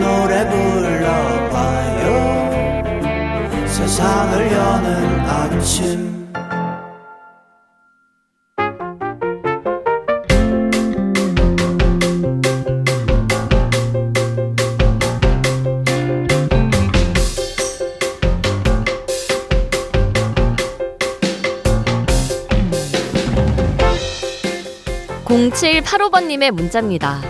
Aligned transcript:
노래 0.00 0.48
불러봐요 0.48 2.06
세상을 3.66 4.52
여는 4.52 5.20
아침 5.20 6.10
0785번님의 25.30 26.50
문자입니다. 26.50 27.20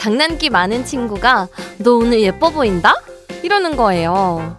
장난기 0.00 0.48
많은 0.48 0.86
친구가 0.86 1.48
너 1.76 1.96
오늘 1.96 2.22
예뻐 2.22 2.48
보인다? 2.48 2.94
이러는 3.42 3.76
거예요. 3.76 4.56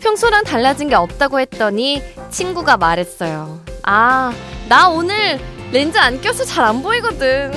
평소랑 0.00 0.44
달라진 0.44 0.88
게 0.88 0.94
없다고 0.94 1.38
했더니 1.38 2.02
친구가 2.30 2.78
말했어요. 2.78 3.60
아, 3.82 4.32
나 4.70 4.88
오늘 4.88 5.38
렌즈 5.70 5.98
안 5.98 6.18
껴서 6.22 6.44
잘 6.46 6.64
안 6.64 6.82
보이거든. 6.82 7.52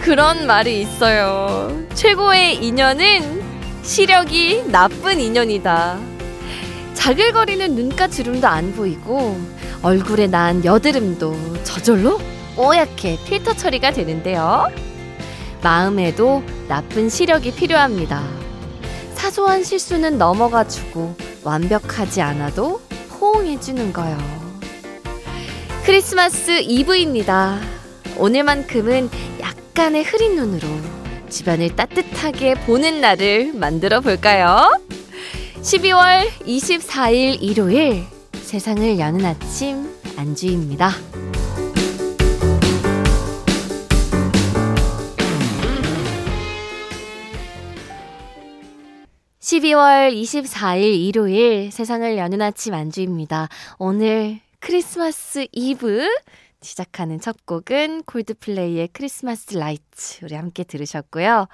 그런 0.00 0.48
말이 0.48 0.80
있어요. 0.80 1.70
최고의 1.94 2.56
인연은 2.64 3.42
시력이 3.84 4.64
나쁜 4.72 5.20
인연이다. 5.20 5.98
자글거리는 6.94 7.76
눈가 7.76 8.08
주름도 8.08 8.48
안 8.48 8.72
보이고 8.74 9.38
얼굴에 9.82 10.26
난 10.26 10.64
여드름도 10.64 11.62
저절로 11.64 12.18
뽀얗게 12.56 13.18
필터 13.24 13.54
처리가 13.54 13.92
되는데요. 13.92 14.66
마음에도 15.62 16.42
나쁜 16.66 17.08
시력이 17.08 17.54
필요합니다. 17.54 18.22
사소한 19.14 19.62
실수는 19.62 20.18
넘어가주고 20.18 21.14
완벽하지 21.44 22.20
않아도 22.20 22.80
포옹해주는 23.10 23.92
거요. 23.92 24.18
크리스마스 25.84 26.60
이브입니다. 26.60 27.60
오늘만큼은 28.16 29.08
약간의 29.40 30.02
흐린 30.04 30.36
눈으로 30.36 30.66
주변을 31.30 31.76
따뜻하게 31.76 32.54
보는 32.66 33.00
날을 33.00 33.52
만들어 33.54 34.00
볼까요? 34.00 34.80
12월 35.62 36.28
24일 36.46 37.38
일요일 37.40 38.17
세상을 38.48 38.98
여는 38.98 39.26
아침 39.26 39.94
안주입니다. 40.16 40.88
12월 49.38 50.14
24일 50.14 50.82
일요일 50.82 51.70
세상을 51.70 52.16
여는 52.16 52.40
아침 52.40 52.72
안주입니다. 52.72 53.50
오늘 53.78 54.40
크리스마스 54.60 55.46
이브 55.52 56.08
시작하는 56.62 57.20
첫 57.20 57.44
곡은 57.44 58.04
콜드플레이의 58.04 58.88
크리스마스 58.94 59.58
라이트 59.58 60.24
우리 60.24 60.34
함께 60.34 60.64
들으셨고요. 60.64 61.48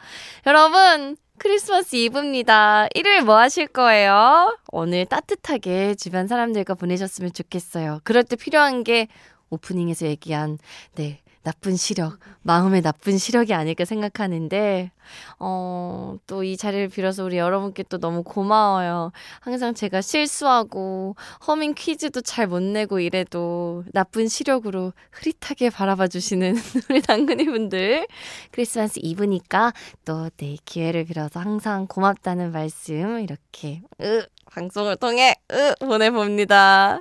여러분 0.47 1.17
크리스마스 1.39 1.97
이브입니다. 1.97 2.89
일요일 2.95 3.23
뭐 3.23 3.37
하실 3.39 3.67
거예요? 3.67 4.57
오늘 4.73 5.05
따뜻하게 5.05 5.95
주변 5.97 6.27
사람들과 6.29 6.75
보내셨으면 6.75 7.33
좋겠어요. 7.33 8.01
그럴 8.05 8.25
때 8.25 8.37
필요한 8.37 8.85
게 8.85 9.09
오프닝에서 9.51 10.07
얘기한 10.07 10.59
네 10.95 11.21
나쁜 11.45 11.77
시력, 11.77 12.19
마음의 12.43 12.81
나쁜 12.83 13.19
시력이 13.19 13.53
아닐까 13.55 13.85
생각하는데, 13.85 14.91
어, 15.39 16.17
또 16.27 16.43
이 16.43 16.57
자리를 16.57 16.89
빌어서 16.89 17.23
우리 17.25 17.37
여러분께 17.37 17.85
또 17.85 17.99
너무 17.99 18.23
고마워요. 18.23 19.13
항상 19.41 19.75
제가 19.75 20.01
실수하고, 20.01 21.17
허밍 21.47 21.75
퀴즈도 21.75 22.23
잘 22.23 22.47
못 22.49 22.61
내고 22.63 22.99
이래도 22.99 23.85
나쁜 23.93 24.27
시력으로 24.29 24.93
흐릿하게 25.13 25.71
바라봐 25.71 26.09
주시는 26.09 26.55
우리 26.91 27.03
당근이 27.03 27.45
분들. 27.45 28.07
크리스마스 28.51 28.99
이브니까 29.03 29.73
또 30.07 30.31
네, 30.39 30.57
기회를 30.65 31.05
빌어서 31.05 31.41
항상 31.41 31.87
고맙다는 31.87 32.53
말씀 32.53 33.21
이렇게, 33.21 33.83
으, 34.03 34.23
방송을 34.51 34.97
통해, 34.97 35.35
으, 35.53 35.75
보내봅니다. 35.81 37.01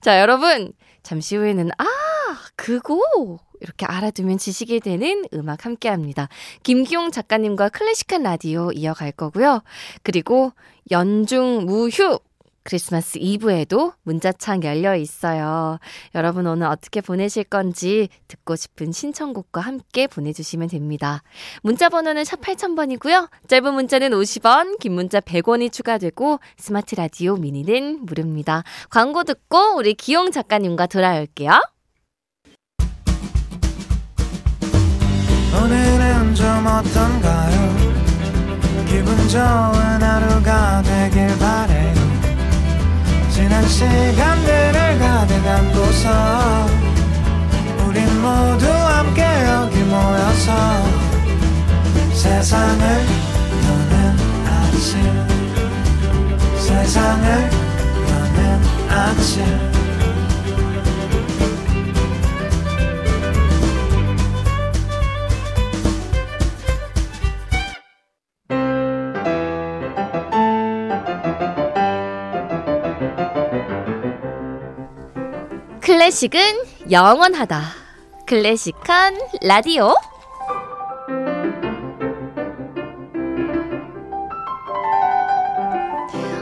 자, 0.00 0.20
여러분. 0.20 0.72
잠시 1.04 1.36
후에는, 1.36 1.70
아, 1.78 1.84
그거! 2.56 3.38
이렇게 3.60 3.86
알아두면 3.86 4.38
지식이 4.38 4.80
되는 4.80 5.24
음악 5.34 5.64
함께 5.64 5.88
합니다. 5.88 6.28
김기용 6.62 7.10
작가님과 7.10 7.70
클래식한 7.70 8.22
라디오 8.22 8.70
이어갈 8.72 9.12
거고요. 9.12 9.62
그리고 10.02 10.52
연중 10.90 11.66
무휴 11.66 12.18
크리스마스 12.68 13.16
이브에도 13.18 13.94
문자창 14.02 14.62
열려 14.62 14.94
있어요. 14.94 15.78
여러분 16.14 16.46
오늘 16.46 16.66
어떻게 16.66 17.00
보내실 17.00 17.44
건지 17.44 18.10
듣고 18.28 18.56
싶은 18.56 18.92
신청곡과 18.92 19.62
함께 19.62 20.06
보내주시면 20.06 20.68
됩니다. 20.68 21.22
문자 21.62 21.88
번호는 21.88 22.24
샵 22.24 22.42
8000번이고요. 22.42 23.30
짧은 23.48 23.72
문자는 23.72 24.10
50원, 24.10 24.78
긴 24.80 24.92
문자 24.92 25.18
100원이 25.20 25.72
추가되고 25.72 26.40
스마트 26.58 26.94
라디오 26.94 27.36
미니는 27.36 28.04
무료입니다. 28.04 28.64
광고 28.90 29.24
듣고 29.24 29.76
우리 29.76 29.94
기용 29.94 30.30
작가님과 30.30 30.88
돌아올게요. 30.88 31.77
오늘은 35.68 36.34
좀 36.34 36.46
어떤가요? 36.66 37.76
기분 38.88 39.28
좋은 39.28 40.02
하루가 40.02 40.82
되길 40.82 41.38
바래요. 41.38 41.94
지난 43.28 43.68
시간들을 43.68 44.98
가득 44.98 45.46
안고서 45.46 46.66
우린 47.86 48.02
모두 48.22 48.66
함께 48.66 49.22
여기 49.22 49.80
모여서 49.80 50.54
세상을 52.14 53.06
여는 53.68 54.16
아침 54.46 54.88
세상을 56.56 57.50
여는 58.08 58.88
아침 58.88 59.77
클래식은 76.08 76.40
영원하다. 76.90 77.62
클래식한 78.26 79.18
라디오. 79.42 79.94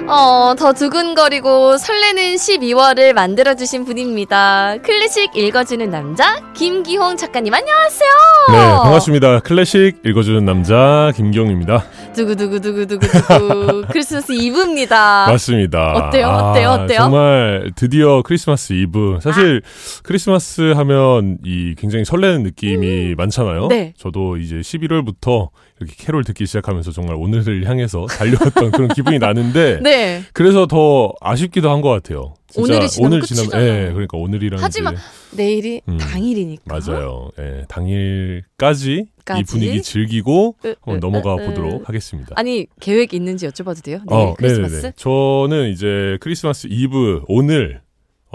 어, 0.08 0.54
더 0.56 0.72
두근거리고 0.72 1.78
설레는 1.78 2.36
12월을 2.36 3.12
만들어주신 3.12 3.84
분입니다. 3.84 4.76
클래식 4.82 5.36
읽어주는 5.36 5.90
남자, 5.90 6.40
김기홍 6.54 7.16
작가님, 7.16 7.52
안녕하세요. 7.52 8.10
네, 8.52 8.56
반갑습니다. 8.84 9.40
클래식 9.40 10.02
읽어주는 10.04 10.44
남자, 10.44 11.10
김기홍입니다. 11.16 11.84
두구두구두구두구두구. 12.14 13.86
크리스마스 13.90 14.32
이브입니다. 14.32 15.26
맞습니다. 15.28 15.92
어때요? 15.94 16.28
어때요? 16.28 16.68
아, 16.68 16.74
어때요? 16.74 16.98
정말 16.98 17.72
드디어 17.74 18.22
크리스마스 18.22 18.72
이브. 18.74 19.18
사실 19.20 19.60
아. 19.64 20.00
크리스마스 20.04 20.72
하면 20.76 21.38
이 21.44 21.74
굉장히 21.76 22.04
설레는 22.04 22.44
느낌이 22.44 23.16
많잖아요. 23.16 23.66
네. 23.68 23.92
저도 23.98 24.36
이제 24.36 24.56
11월부터 24.56 25.48
이렇게 25.78 25.94
캐롤 25.98 26.24
듣기 26.24 26.46
시작하면서 26.46 26.90
정말 26.92 27.16
오늘을 27.16 27.68
향해서 27.68 28.06
달려왔던 28.06 28.70
그런 28.70 28.88
기분이 28.88 29.18
나는데 29.18 29.80
네. 29.84 30.22
그래서 30.32 30.66
더 30.66 31.12
아쉽기도 31.20 31.70
한 31.70 31.80
것 31.82 31.90
같아요. 31.90 32.34
진짜 32.48 32.74
오늘이 32.74 32.88
지나면 32.88 33.12
오늘 33.12 33.20
끝이잖아요. 33.26 33.62
예, 33.88 33.90
그러니까 33.92 34.16
오늘이랑 34.16 34.60
하지만 34.62 34.94
이제 34.94 35.02
내일이 35.36 35.80
음. 35.88 35.98
당일이니까. 35.98 36.62
맞아요. 36.80 37.30
예, 37.38 37.64
당일까지 37.68 39.06
까지? 39.24 39.40
이 39.40 39.44
분위기 39.44 39.82
즐기고 39.82 40.56
으, 40.64 40.68
한번 40.80 40.96
으, 40.96 41.00
넘어가 41.00 41.34
으, 41.36 41.44
으. 41.44 41.46
보도록 41.48 41.88
하겠습니다. 41.88 42.32
아니 42.36 42.66
계획 42.80 43.12
있는지 43.12 43.46
여쭤봐도 43.46 43.82
돼요? 43.84 44.00
내일 44.08 44.34
크리스마스? 44.38 44.74
네네네. 44.76 44.92
저는 44.96 45.70
이제 45.70 46.16
크리스마스 46.20 46.68
이브 46.70 47.22
오늘 47.28 47.80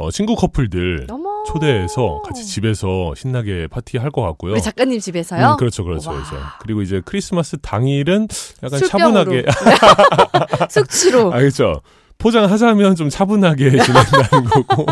어, 0.01 0.12
친구 0.12 0.36
커플들 0.36 1.07
어머. 1.09 1.44
초대해서 1.48 2.21
같이 2.25 2.45
집에서 2.45 3.13
신나게 3.15 3.68
파티할 3.68 4.12
것 4.12 4.21
같고요. 4.21 4.53
우리 4.53 4.62
작가님 4.62 5.00
집에서요? 5.00 5.51
음, 5.51 5.57
그렇죠, 5.57 5.83
그렇죠, 5.83 6.09
와. 6.09 6.15
그렇죠. 6.18 6.36
그리고 6.59 6.81
이제 6.81 7.01
크리스마스 7.06 7.57
당일은 7.62 8.27
약간 8.63 8.80
술병으로. 8.80 9.24
차분하게, 9.24 9.45
숙취로 10.69 11.31
알겠죠. 11.33 11.81
포장하자면 12.21 12.95
좀 12.95 13.09
차분하게 13.09 13.71
지낸다는 13.81 14.45
거고 14.50 14.85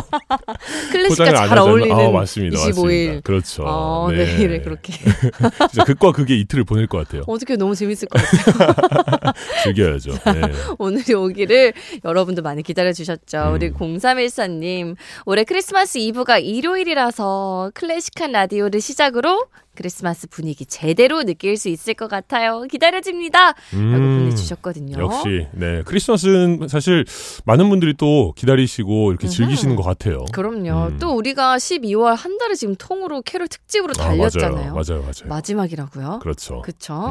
클래식과 0.92 1.48
잘 1.48 1.58
어울리는 1.60 1.96
아, 1.96 2.10
맞습니다, 2.10 2.58
25일. 2.58 2.66
맞습니다. 2.66 3.22
그렇죠. 3.22 3.64
어, 3.66 4.08
네. 4.12 4.26
내일을 4.26 4.62
그렇게 4.64 4.94
진짜 5.70 5.84
극과 5.86 6.12
극의 6.12 6.40
이틀을 6.42 6.64
보낼 6.64 6.88
것 6.88 6.98
같아요. 6.98 7.22
어떻게 7.28 7.56
너무 7.56 7.76
재밌을 7.76 8.08
것 8.08 8.20
같아요. 8.22 9.34
즐겨야죠. 9.64 10.12
네. 10.12 10.42
오늘이 10.80 11.14
오기를 11.14 11.74
여러분도 12.04 12.42
많이 12.42 12.64
기다려 12.64 12.92
주셨죠. 12.92 13.38
음. 13.50 13.54
우리 13.54 13.72
0314님 13.72 14.96
올해 15.26 15.44
크리스마스 15.44 16.00
이브가 16.00 16.40
일요일이라서 16.40 17.72
클래식한 17.76 18.32
라디오를 18.32 18.82
시작으로 18.82 19.46
크리스마스 19.76 20.28
분위기 20.28 20.66
제대로 20.66 21.24
느낄 21.24 21.56
수 21.58 21.70
있을 21.70 21.94
것 21.94 22.08
같아요. 22.10 22.64
기다려집니다. 22.64 23.40
라고 23.46 23.56
음, 23.74 24.20
보내주셨거든요. 24.20 25.02
역시 25.02 25.48
네 25.54 25.82
크리스마스는 25.86 26.68
사실 26.68 27.06
많은 27.46 27.70
분들이 27.70 27.94
또 27.96 28.34
기다리시고 28.36 29.12
이렇게 29.12 29.28
음흠. 29.28 29.34
즐기시는 29.36 29.76
것 29.76 29.84
같아요. 29.84 30.26
그럼요. 30.34 30.88
음. 30.90 30.98
또 31.00 31.16
우리가 31.16 31.56
12월 31.58 32.16
한 32.16 32.38
달을 32.38 32.56
지금 32.56 32.76
통으로 32.78 33.22
캐롤 33.22 33.48
특집으로 33.48 33.94
아, 34.00 34.04
달렸잖아요. 34.10 34.74
맞아요, 34.74 34.74
맞아요, 34.74 35.02
맞아요. 35.02 35.28
마지막이라고요. 35.30 36.20
그렇죠. 36.22 36.62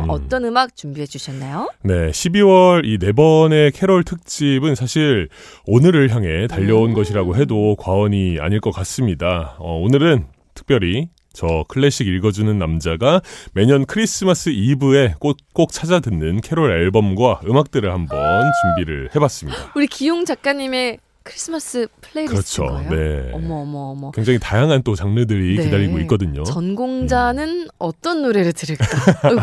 음. 0.05 0.11
어떤 0.11 0.45
음악 0.45 0.77
준비해 0.77 1.07
주셨나요? 1.07 1.71
네, 1.83 2.11
12월 2.11 2.85
이 2.85 2.99
네 2.99 3.13
번의 3.13 3.73
캐롤 3.73 4.05
특집은 4.05 4.75
사실 4.75 5.29
오늘을 5.67 6.15
향해 6.15 6.47
달려온 6.49 6.91
음. 6.91 6.95
것이라고 6.95 7.37
해도 7.37 7.77
과언이 7.77 8.39
아닐 8.41 8.61
것 8.61 8.71
같습니다. 8.73 9.57
어, 9.59 9.79
오늘은 9.81 10.27
특별히 10.55 11.09
저 11.39 11.65
클래식 11.69 12.09
읽어주는 12.09 12.59
남자가 12.59 13.21
매년 13.55 13.87
크리스마스 13.87 14.49
이브에 14.49 15.15
꼭, 15.21 15.37
꼭 15.53 15.71
찾아 15.71 16.01
듣는 16.01 16.41
캐롤 16.41 16.73
앨범과 16.73 17.43
음악들을 17.47 17.93
한번 17.93 18.51
준비를 18.61 19.11
해봤습니다. 19.15 19.71
우리 19.77 19.87
기홍 19.87 20.25
작가님의 20.25 20.99
크리스마스 21.29 21.87
playlist인 22.01 22.67
그렇죠. 22.67 22.89
네. 22.95 23.31
어머 23.35 23.57
어머 23.57 23.79
어머. 23.91 24.11
굉장히 24.13 24.39
다양한 24.39 24.83
또 24.83 24.95
장르들이 24.95 25.57
네. 25.59 25.65
기다리고 25.65 25.99
있거든요. 26.01 26.43
전공자는 26.45 27.69
어떤 27.79 28.23
노래를 28.23 28.53
들을까? 28.55 28.87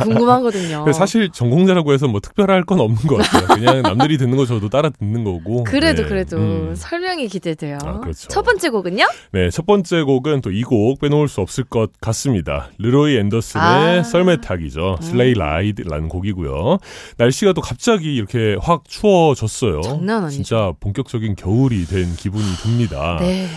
궁금하거든요. 0.03 0.91
사실 0.93 1.29
전공자라고 1.31 1.93
해서 1.93 2.07
뭐 2.07 2.19
특별할 2.19 2.63
건 2.63 2.79
없는 2.79 2.97
것 3.07 3.17
같아요. 3.17 3.47
그냥 3.47 3.81
남들이 3.83 4.17
듣는 4.17 4.35
거 4.35 4.45
저도 4.45 4.69
따라 4.69 4.89
듣는 4.89 5.23
거고. 5.23 5.63
그래도 5.63 6.01
네. 6.03 6.07
그래도 6.09 6.37
음. 6.37 6.73
설명이 6.75 7.27
기대돼요. 7.27 7.77
아, 7.83 7.99
그렇죠. 7.99 8.27
첫 8.29 8.41
번째 8.41 8.69
곡은요? 8.69 9.05
네, 9.31 9.49
첫 9.51 9.65
번째 9.65 10.01
곡은 10.03 10.41
또 10.41 10.49
이 10.51 10.63
곡 10.63 10.99
빼놓을 10.99 11.27
수 11.27 11.41
없을 11.41 11.63
것 11.65 11.91
같습니다. 12.01 12.69
르로이 12.79 13.17
앤더슨의 13.17 13.99
아. 13.99 14.03
썰매타기죠. 14.03 14.97
음. 14.99 15.01
슬레이 15.01 15.33
라이드라는 15.35 16.09
곡이고요. 16.09 16.79
날씨가 17.17 17.53
또 17.53 17.61
갑자기 17.61 18.15
이렇게 18.15 18.57
확 18.59 18.83
추워졌어요. 18.87 19.81
장난 19.81 20.23
아니죠. 20.23 20.35
진짜 20.35 20.73
본격적인 20.79 21.35
겨울이 21.35 21.74
된 21.85 22.15
기분이 22.15 22.43
듭니다. 22.63 23.17
네. 23.19 23.47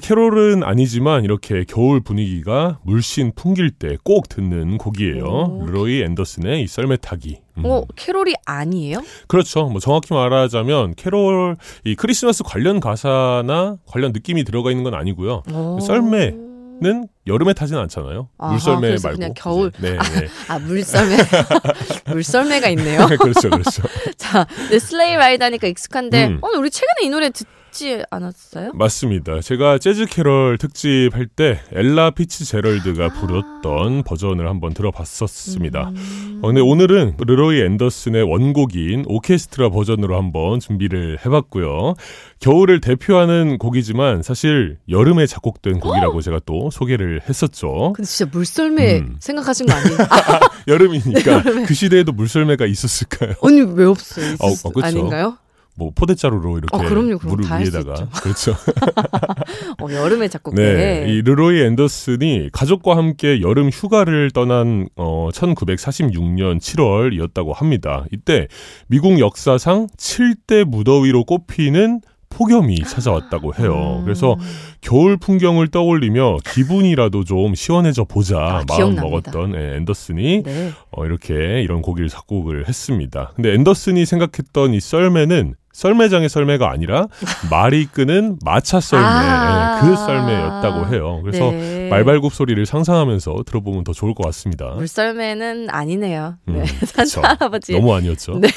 캐롤은 0.00 0.62
아니지만 0.62 1.24
이렇게 1.24 1.64
겨울 1.68 2.00
분위기가 2.00 2.78
물씬 2.84 3.32
풍길 3.34 3.70
때 3.70 3.96
꼭 4.02 4.28
듣는 4.30 4.78
곡이에요. 4.78 5.24
오. 5.24 5.66
르로이 5.66 6.02
앤더슨의 6.02 6.62
이 6.62 6.66
썰매 6.66 6.96
타기. 6.98 7.40
음. 7.58 7.62
어 7.66 7.82
캐롤이 7.96 8.32
아니에요? 8.46 9.02
그렇죠. 9.28 9.66
뭐 9.66 9.80
정확히 9.80 10.14
말하자면 10.14 10.94
캐롤 10.94 11.56
이 11.84 11.94
크리스마스 11.96 12.42
관련 12.44 12.80
가사나 12.80 13.76
관련 13.86 14.12
느낌이 14.12 14.44
들어가 14.44 14.70
있는 14.70 14.84
건 14.84 14.94
아니고요. 14.94 15.42
오. 15.52 15.80
썰매 15.80 16.34
는 16.80 17.06
여름에 17.28 17.52
타진 17.52 17.76
않잖아요. 17.76 18.28
아하, 18.36 18.52
물썰매 18.52 18.88
말고 19.00 19.10
그냥 19.18 19.32
겨울. 19.36 19.70
네, 19.78 19.92
네. 19.92 19.98
아 20.48 20.58
물썰매 20.58 21.16
물썰매가 22.12 22.68
있네요. 22.70 23.06
그렇죠, 23.20 23.48
그렇죠. 23.48 23.82
자, 24.16 24.44
네, 24.70 24.80
Sleigh 24.80 25.14
Ride 25.14 25.42
하니까 25.42 25.68
익숙한데 25.68 26.26
음. 26.26 26.38
어, 26.42 26.48
우리 26.58 26.70
최근에 26.70 27.06
이 27.06 27.10
노래 27.10 27.30
듣 27.30 27.46
지 27.74 28.02
않았어요? 28.10 28.70
맞습니다. 28.74 29.40
제가 29.40 29.78
재즈 29.78 30.06
캐럴 30.06 30.58
특집 30.58 31.10
할 31.12 31.26
때 31.26 31.58
엘라 31.72 32.10
피츠제럴드가 32.12 33.06
아. 33.06 33.08
불렀던 33.08 34.04
버전을 34.04 34.48
한번 34.48 34.72
들어봤었습니다. 34.74 35.88
음. 35.88 36.38
어, 36.42 36.46
근데 36.46 36.60
오늘은 36.60 37.16
르로이 37.18 37.60
앤더슨의 37.62 38.22
원곡인 38.22 39.04
오케스트라 39.08 39.70
버전으로 39.70 40.16
한번 40.16 40.60
준비를 40.60 41.18
해봤고요. 41.26 41.94
겨울을 42.40 42.80
대표하는 42.80 43.58
곡이지만 43.58 44.22
사실 44.22 44.78
여름에 44.88 45.26
작곡된 45.26 45.80
곡이라고 45.80 46.20
제가 46.20 46.40
또 46.46 46.70
소개를 46.70 47.22
했었죠. 47.28 47.92
근데 47.96 48.06
진짜 48.06 48.30
물썰매 48.32 48.98
음. 49.00 49.16
생각하신 49.18 49.66
거 49.66 49.72
아니에요? 49.74 49.98
아, 50.10 50.40
여름이니까 50.68 51.42
그 51.66 51.74
시대에도 51.74 52.12
물썰매가 52.12 52.66
있었을까요? 52.66 53.32
언니 53.40 53.62
왜 53.62 53.84
없어요? 53.84 54.34
어, 54.38 54.50
수- 54.50 54.68
어, 54.68 54.70
그쵸. 54.70 54.86
아닌가요? 54.86 55.38
뭐 55.76 55.90
포대자루로 55.94 56.58
이렇게 56.58 56.76
어, 56.76 56.78
그럼요. 56.80 57.18
그럼 57.18 57.36
물을 57.36 57.60
위에다가. 57.60 58.08
그렇죠. 58.22 58.52
어, 59.82 59.92
여름에 59.92 60.28
작곡돼. 60.28 60.74
네, 60.74 61.06
이 61.08 61.22
르로이 61.22 61.60
앤더슨이 61.62 62.50
가족과 62.52 62.96
함께 62.96 63.40
여름 63.40 63.70
휴가를 63.70 64.30
떠난 64.30 64.88
어 64.96 65.30
1946년 65.32 66.60
7월이었다고 66.60 67.54
합니다. 67.54 68.04
이때 68.12 68.46
미국 68.86 69.18
역사상 69.18 69.88
7대 69.96 70.64
무더위로 70.64 71.24
꼽히는 71.24 72.00
폭염이 72.34 72.78
찾아왔다고 72.82 73.54
해요. 73.54 73.98
음. 74.00 74.04
그래서 74.04 74.36
겨울 74.80 75.16
풍경을 75.16 75.68
떠올리며 75.68 76.38
기분이라도 76.44 77.24
좀 77.24 77.54
시원해져 77.54 78.04
보자 78.04 78.38
아, 78.38 78.64
마음 78.68 78.76
기억납니다. 78.76 79.02
먹었던 79.02 79.54
예, 79.54 79.76
앤더슨이 79.76 80.42
네. 80.42 80.72
어, 80.90 81.06
이렇게 81.06 81.62
이런 81.62 81.80
곡을 81.80 82.08
작곡을 82.08 82.68
했습니다. 82.68 83.32
근데 83.36 83.54
앤더슨이 83.54 84.04
생각했던 84.04 84.74
이 84.74 84.80
썰매는 84.80 85.54
썰매장의 85.74 86.28
썰매가 86.28 86.70
아니라 86.70 87.08
말이 87.50 87.86
끄는 87.86 88.38
마차 88.44 88.80
썰매 88.80 89.04
아. 89.04 89.80
예, 89.82 89.86
그 89.86 89.96
썰매였다고 89.96 90.94
해요. 90.94 91.20
그래서 91.22 91.50
네. 91.50 91.88
말발굽 91.90 92.32
소리를 92.32 92.64
상상하면서 92.64 93.42
들어보면 93.44 93.84
더 93.84 93.92
좋을 93.92 94.14
것 94.14 94.24
같습니다. 94.26 94.70
물썰매는 94.70 95.68
아니네요. 95.70 96.36
음, 96.48 96.54
네. 96.54 96.64
산타 96.86 97.28
할아버지 97.36 97.72
너무 97.72 97.94
아니었죠. 97.94 98.38
네. 98.38 98.48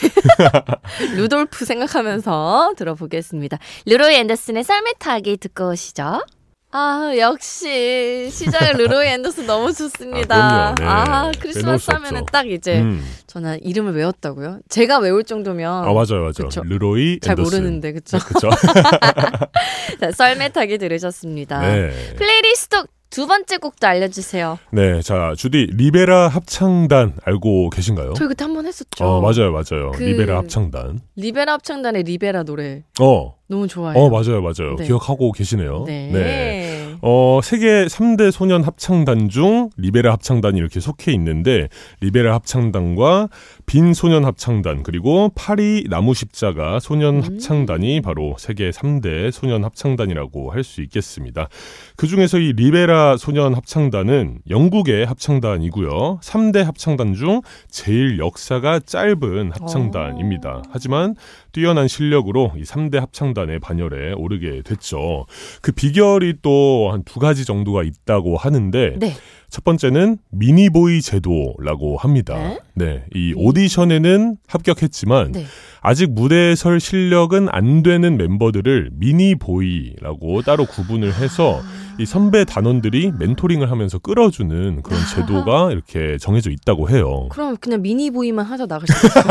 루돌프 1.17 1.65
생각하면서 1.65 2.73
들어보겠습니다. 2.77 3.57
르로이 3.87 4.15
앤더슨의 4.15 4.63
썰매 4.63 4.93
타기 4.99 5.37
듣고 5.37 5.71
오시죠. 5.71 6.21
아 6.71 7.13
역시 7.17 8.29
시작을 8.29 8.75
르로이 8.77 9.07
앤더슨 9.07 9.47
너무 9.47 9.71
좋습니다. 9.73 10.69
아. 10.69 10.75
네. 10.77 10.85
아, 10.85 11.31
크리스마스 11.39 11.85
수 11.85 11.91
하면은. 11.91 12.25
딱 12.31 12.45
이제 12.49 12.81
음. 12.81 13.01
저는 13.25 13.63
이름을 13.63 13.93
외웠다고요. 13.95 14.59
제가 14.69 14.99
외울 14.99 15.23
정도면 15.23 15.71
아 15.85 15.93
맞아요, 15.93 16.19
맞아요. 16.21 16.31
그쵸. 16.33 16.61
르로이 16.65 17.19
잘 17.21 17.39
앤더슨. 17.39 17.59
모르는데 17.59 17.93
그쵸? 17.93 18.17
그렇죠. 18.19 18.49
자, 20.01 20.11
썰매 20.11 20.49
타기 20.49 20.77
들으셨습니다. 20.77 21.61
네. 21.61 21.89
플레이리스트 22.17 22.83
두 23.09 23.25
번째 23.25 23.57
곡도 23.57 23.87
알려주세요. 23.87 24.59
네, 24.71 25.01
자 25.01 25.33
주디 25.37 25.69
리베라 25.71 26.27
합창단 26.27 27.13
알고 27.23 27.69
계신가요? 27.69 28.13
저희 28.15 28.27
그때 28.27 28.43
한 28.43 28.53
번 28.53 28.65
했었죠. 28.67 29.05
어 29.05 29.21
맞아요, 29.21 29.53
맞아요. 29.53 29.91
그- 29.95 30.03
리베라 30.03 30.35
합창단. 30.39 30.99
리베라 31.15 31.53
합창단의 31.53 32.03
리베라 32.03 32.43
노래 32.43 32.83
어, 32.99 33.36
너무 33.49 33.67
좋아해요. 33.67 34.03
어 34.03 34.09
맞아요, 34.09 34.41
맞아요. 34.41 34.75
네. 34.77 34.85
기억하고 34.85 35.31
계시네요. 35.31 35.83
네. 35.87 36.97
어, 37.01 37.39
세계 37.43 37.85
3대 37.85 38.31
소년 38.31 38.63
합창단 38.63 39.29
중 39.29 39.69
리베라 39.77 40.11
합창단이 40.13 40.57
이렇게 40.57 40.79
속해 40.79 41.11
있는데 41.13 41.69
리베라 42.01 42.33
합창단과 42.33 43.29
빈 43.67 43.93
소년 43.93 44.25
합창단 44.25 44.81
그리고 44.81 45.29
파리 45.35 45.85
나무 45.89 46.15
십자가 46.15 46.79
소년 46.79 47.17
음. 47.17 47.21
합창단이 47.21 48.01
바로 48.01 48.35
세계 48.39 48.71
3대 48.71 49.31
소년 49.31 49.63
합창단이라고 49.63 50.51
할 50.51 50.63
수 50.63 50.81
있겠습니다. 50.81 51.47
그 51.95 52.07
중에서 52.07 52.39
이 52.39 52.51
리베라 52.53 53.15
소년 53.17 53.53
합창단은 53.53 54.39
영국의 54.49 55.05
합창단이고요. 55.05 56.19
3대 56.21 56.63
합창단 56.63 57.13
중 57.13 57.41
제일 57.69 58.17
역사가 58.19 58.79
짧은 58.85 59.51
합창단입니다. 59.53 60.63
하지만 60.71 61.15
뛰어난 61.57 61.87
실력으로 61.87 62.51
이 62.55 62.61
3대 62.61 62.99
합창단의 62.99 63.57
반열에 63.59 64.13
오르게 64.13 64.61
됐죠. 64.63 65.25
그 65.63 65.71
비결이 65.71 66.35
또 66.43 66.91
한 66.91 67.01
두 67.03 67.19
가지 67.19 67.45
정도가 67.45 67.81
있다고 67.81 68.37
하는데 68.37 68.95
네. 68.99 69.13
첫 69.49 69.63
번째는 69.63 70.17
미니보이 70.31 71.01
제도라고 71.01 71.97
합니다. 71.97 72.35
네? 72.35 72.59
네. 72.73 73.03
이 73.15 73.33
오디션에는 73.35 74.37
합격했지만 74.47 75.31
네. 75.31 75.45
아직 75.81 76.11
무대에 76.11 76.55
설 76.55 76.79
실력은 76.79 77.47
안 77.51 77.81
되는 77.81 78.17
멤버들을 78.17 78.89
미니보이라고 78.93 80.41
따로 80.41 80.65
구분을 80.65 81.13
해서 81.13 81.61
이 81.99 82.05
선배 82.05 82.45
단원들이 82.45 83.13
멘토링을 83.17 83.71
하면서 83.71 83.97
끌어주는 83.97 84.83
그런 84.83 84.99
제도가 85.15 85.71
이렇게 85.71 86.17
정해져 86.19 86.51
있다고 86.51 86.89
해요. 86.89 87.27
그럼 87.29 87.57
그냥 87.57 87.81
미니보이만 87.81 88.45
하자 88.45 88.67
나갈 88.67 88.85
수 88.87 89.07
있어요. 89.07 89.23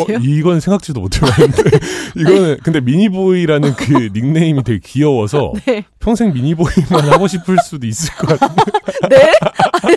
어, 0.00 0.18
이건 0.22 0.60
생각지도 0.60 1.00
못해봤는데 1.00 1.62
이거는 2.16 2.56
근데 2.62 2.80
미니보이라는 2.80 3.74
그 3.74 4.10
닉네임이 4.14 4.62
되게 4.62 4.80
귀여워서 4.82 5.52
네. 5.66 5.84
평생 5.98 6.32
미니보이만 6.32 7.08
하고 7.10 7.26
싶을 7.26 7.58
수도 7.58 7.86
있을 7.86 8.14
것 8.14 8.38
같은데 8.38 8.62
네? 9.10 9.31
아니, 9.82 9.96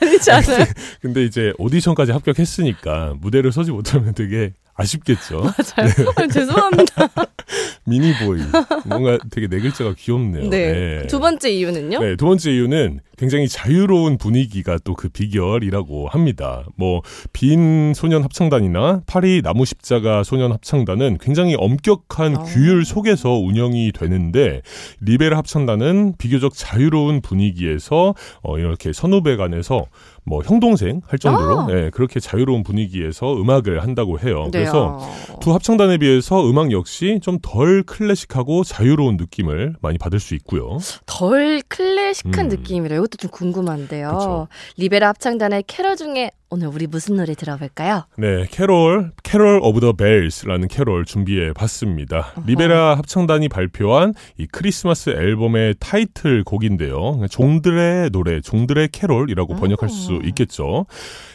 아니지 0.00 0.30
않아요? 0.30 0.64
근데 1.00 1.24
이제 1.24 1.52
오디션까지 1.58 2.12
합격했으니까 2.12 3.14
무대를 3.20 3.52
서지 3.52 3.70
못하면 3.70 4.14
되게 4.14 4.52
아쉽겠죠. 4.74 5.42
맞아요. 5.76 6.12
아니, 6.16 6.28
죄송합니다. 6.30 7.08
미니보이 7.84 8.42
뭔가 8.84 9.18
되게 9.30 9.48
네 9.48 9.60
글자가 9.60 9.94
귀엽네요. 9.96 10.50
네. 10.50 11.06
두 11.08 11.18
번째 11.18 11.50
이유는요? 11.50 11.98
네, 12.00 12.16
두 12.16 12.26
번째 12.26 12.52
이유는 12.52 13.00
굉장히 13.18 13.48
자유로운 13.48 14.18
분위기가 14.18 14.78
또 14.84 14.98
그 14.98 15.08
비결이라고 15.08 16.08
합니다. 16.08 16.64
뭐, 16.76 17.02
빈 17.32 17.94
소년 17.94 18.24
합창단이나 18.24 19.02
파리 19.06 19.42
나무 19.42 19.64
십자가 19.64 20.24
소년 20.24 20.50
합창단은 20.50 21.18
굉장히 21.20 21.54
엄격한 21.56 22.36
어. 22.36 22.42
규율 22.42 22.84
속에서 22.84 23.30
운영이 23.30 23.92
되는데, 23.92 24.60
리베라 25.00 25.38
합창단은 25.38 26.14
비교적 26.18 26.52
자유로운 26.54 27.20
분위기에서, 27.20 28.14
어, 28.42 28.58
이렇게 28.58 28.92
선후배 28.92 29.36
간에서 29.36 29.86
뭐, 30.28 30.42
형동생 30.44 31.00
할 31.06 31.18
정도로, 31.18 31.60
아. 31.60 31.66
예, 31.70 31.90
그렇게 31.90 32.20
자유로운 32.20 32.62
분위기에서 32.62 33.34
음악을 33.40 33.82
한다고 33.82 34.18
해요. 34.18 34.44
네, 34.52 34.60
그래서 34.60 34.98
어. 35.00 35.38
두 35.40 35.54
합창단에 35.54 35.98
비해서 35.98 36.48
음악 36.48 36.70
역시 36.72 37.18
좀 37.22 37.38
덜 37.42 37.82
클래식하고 37.82 38.64
자유로운 38.64 39.16
느낌을 39.16 39.76
많이 39.80 39.96
받을 39.96 40.20
수 40.20 40.34
있고요. 40.34 40.78
덜 41.06 41.62
클래식한 41.68 42.46
음. 42.46 42.48
느낌이라 42.48 42.96
이것도 42.96 43.16
좀 43.18 43.30
궁금한데요. 43.30 44.08
그쵸. 44.10 44.48
리베라 44.76 45.08
합창단의 45.08 45.64
캐럴 45.66 45.96
중에 45.96 46.30
오늘 46.50 46.68
우리 46.68 46.86
무슨 46.86 47.16
노래 47.16 47.34
들어볼까요? 47.34 48.04
네, 48.16 48.46
캐롤, 48.50 49.12
Carol 49.22 49.60
of 49.62 49.80
the 49.80 49.92
Bells라는 49.92 50.68
캐롤 50.68 51.04
준비해 51.04 51.52
봤습니다. 51.52 52.32
리베라 52.46 52.96
합창단이 52.96 53.50
발표한 53.50 54.14
이 54.38 54.46
크리스마스 54.46 55.10
앨범의 55.10 55.74
타이틀 55.78 56.44
곡인데요. 56.44 57.20
종들의 57.30 58.10
노래, 58.10 58.40
종들의 58.40 58.88
캐롤이라고 58.88 59.56
번역할 59.56 59.90
수 59.90 60.20
있겠죠. 60.24 60.86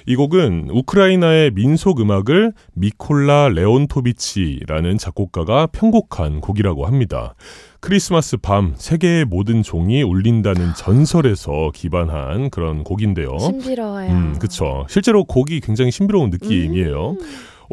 이 0.08 0.16
곡은 0.16 0.70
우크라이나의 0.72 1.52
민속 1.52 2.02
음악을 2.02 2.54
미콜라 2.74 3.50
레온토비치라는 3.50 4.98
작곡가가 4.98 5.68
편곡한 5.68 6.42
곡이라고 6.42 6.88
합니다. 6.88 7.36
크리스마스 7.84 8.38
밤 8.38 8.76
세계의 8.78 9.26
모든 9.26 9.62
종이 9.62 10.04
울린다는 10.04 10.74
전설에서 10.74 11.72
기반한 11.76 12.50
그런 12.50 12.86
곡인데요. 12.86 13.38
신비로워요. 13.38 14.10
음, 14.10 14.40
그쵸. 14.40 14.86
실제로 14.88 15.26
곡이 15.26 15.60
굉장히 15.60 15.92
신비로운 15.92 16.30
느낌이에요. 16.30 17.18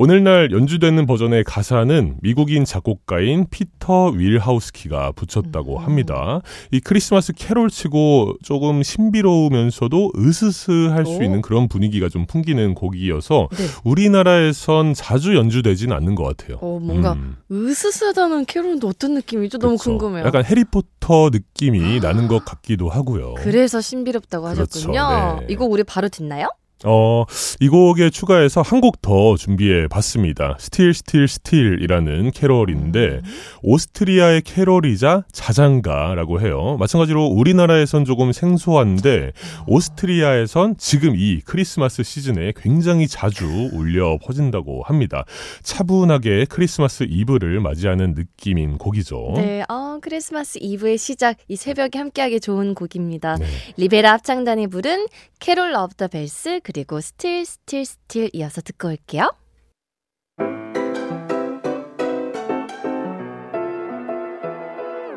오늘날 0.02 0.50
연주되는 0.50 1.04
버전의 1.04 1.44
가사는 1.44 2.16
미국인 2.22 2.64
작곡가인 2.64 3.44
피터 3.50 4.12
윌하우스키가 4.16 5.12
붙였다고 5.12 5.76
음. 5.76 5.84
합니다. 5.84 6.40
이 6.70 6.80
크리스마스 6.80 7.34
캐롤치고 7.34 8.36
조금 8.42 8.82
신비로우면서도 8.82 10.12
으스스할 10.16 11.04
수 11.04 11.18
오. 11.18 11.22
있는 11.22 11.42
그런 11.42 11.68
분위기가 11.68 12.08
좀 12.08 12.24
풍기는 12.24 12.74
곡이어서 12.74 13.48
네. 13.52 13.66
우리나라에선 13.84 14.94
자주 14.94 15.36
연주되진 15.36 15.92
않는 15.92 16.14
것 16.14 16.24
같아요. 16.24 16.56
어, 16.62 16.78
뭔가 16.80 17.12
음, 17.12 17.36
으스스하다는 17.52 18.46
캐롤은 18.46 18.80
또 18.80 18.88
어떤 18.88 19.12
느낌이죠? 19.12 19.58
너무 19.58 19.76
그쵸. 19.76 19.90
궁금해요. 19.90 20.24
약간 20.24 20.46
해리포터 20.46 21.28
느낌이 21.30 22.00
나는 22.00 22.26
것 22.26 22.46
같기도 22.46 22.88
하고요. 22.88 23.34
그래서 23.34 23.82
신비롭다고 23.82 24.44
그렇죠. 24.44 24.62
하셨군요. 24.62 25.40
네. 25.40 25.46
이거 25.50 25.66
우리 25.66 25.84
바로 25.84 26.08
듣나요? 26.08 26.48
어, 26.84 27.24
이 27.60 27.68
곡에 27.68 28.10
추가해서 28.10 28.62
한 28.62 28.80
곡 28.80 29.02
더 29.02 29.36
준비해 29.36 29.86
봤습니다. 29.88 30.56
Still 30.58 30.94
Still 30.94 31.28
Still이라는 31.28 32.30
캐럴인데 32.32 33.20
오스트리아의 33.62 34.42
캐럴이자 34.42 35.24
자장가라고 35.32 36.40
해요. 36.40 36.76
마찬가지로 36.78 37.26
우리나라에선 37.26 38.04
조금 38.04 38.32
생소한데 38.32 39.32
오스트리아에선 39.66 40.76
지금 40.78 41.14
이 41.16 41.40
크리스마스 41.44 42.02
시즌에 42.02 42.52
굉장히 42.56 43.06
자주 43.08 43.46
울려 43.72 44.18
퍼진다고 44.24 44.82
합니다. 44.84 45.24
차분하게 45.62 46.46
크리스마스 46.48 47.04
이브를 47.08 47.60
맞이하는 47.60 48.14
느낌인 48.14 48.78
곡이죠. 48.78 49.32
네, 49.36 49.62
어, 49.90 49.98
크리스마스 50.00 50.58
이브의 50.60 50.98
시작, 50.98 51.36
이 51.48 51.56
새벽에 51.56 51.98
함께하기 51.98 52.38
좋은 52.40 52.74
곡입니다. 52.74 53.36
네. 53.36 53.46
리베라 53.76 54.12
합창단이 54.12 54.68
부른 54.68 55.06
Carol 55.40 55.72
of 55.72 55.94
the 55.96 56.06
Bells 56.06 56.60
그리고 56.62 57.00
Still 57.00 57.44
Still 57.44 57.84
Still 57.84 58.30
이어서 58.32 58.60
듣고 58.60 58.88
올게요. 58.88 59.32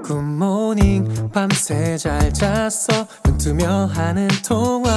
Good 0.03 0.49
morning 0.49 1.29
밤새 1.31 1.95
잘 1.97 2.33
잤어 2.33 3.07
눈 3.23 3.37
뜨며 3.37 3.85
하는 3.85 4.27
통화 4.45 4.91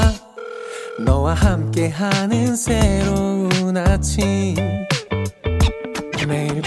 너와 1.04 1.34
함께하는 1.34 2.56
새로운 2.56 3.76
아침 3.76 4.56
매일 6.26 6.60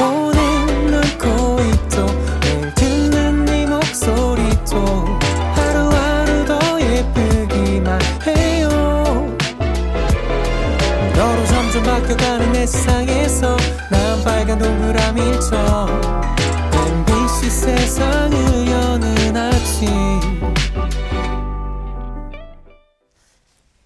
세상에서 12.69 13.57
난 13.89 14.23
빨간 14.23 14.59
동그라미처럼 14.59 15.89
MBC 16.87 17.49
세상을 17.49 18.67
여는 18.67 19.35
아침 19.37 19.89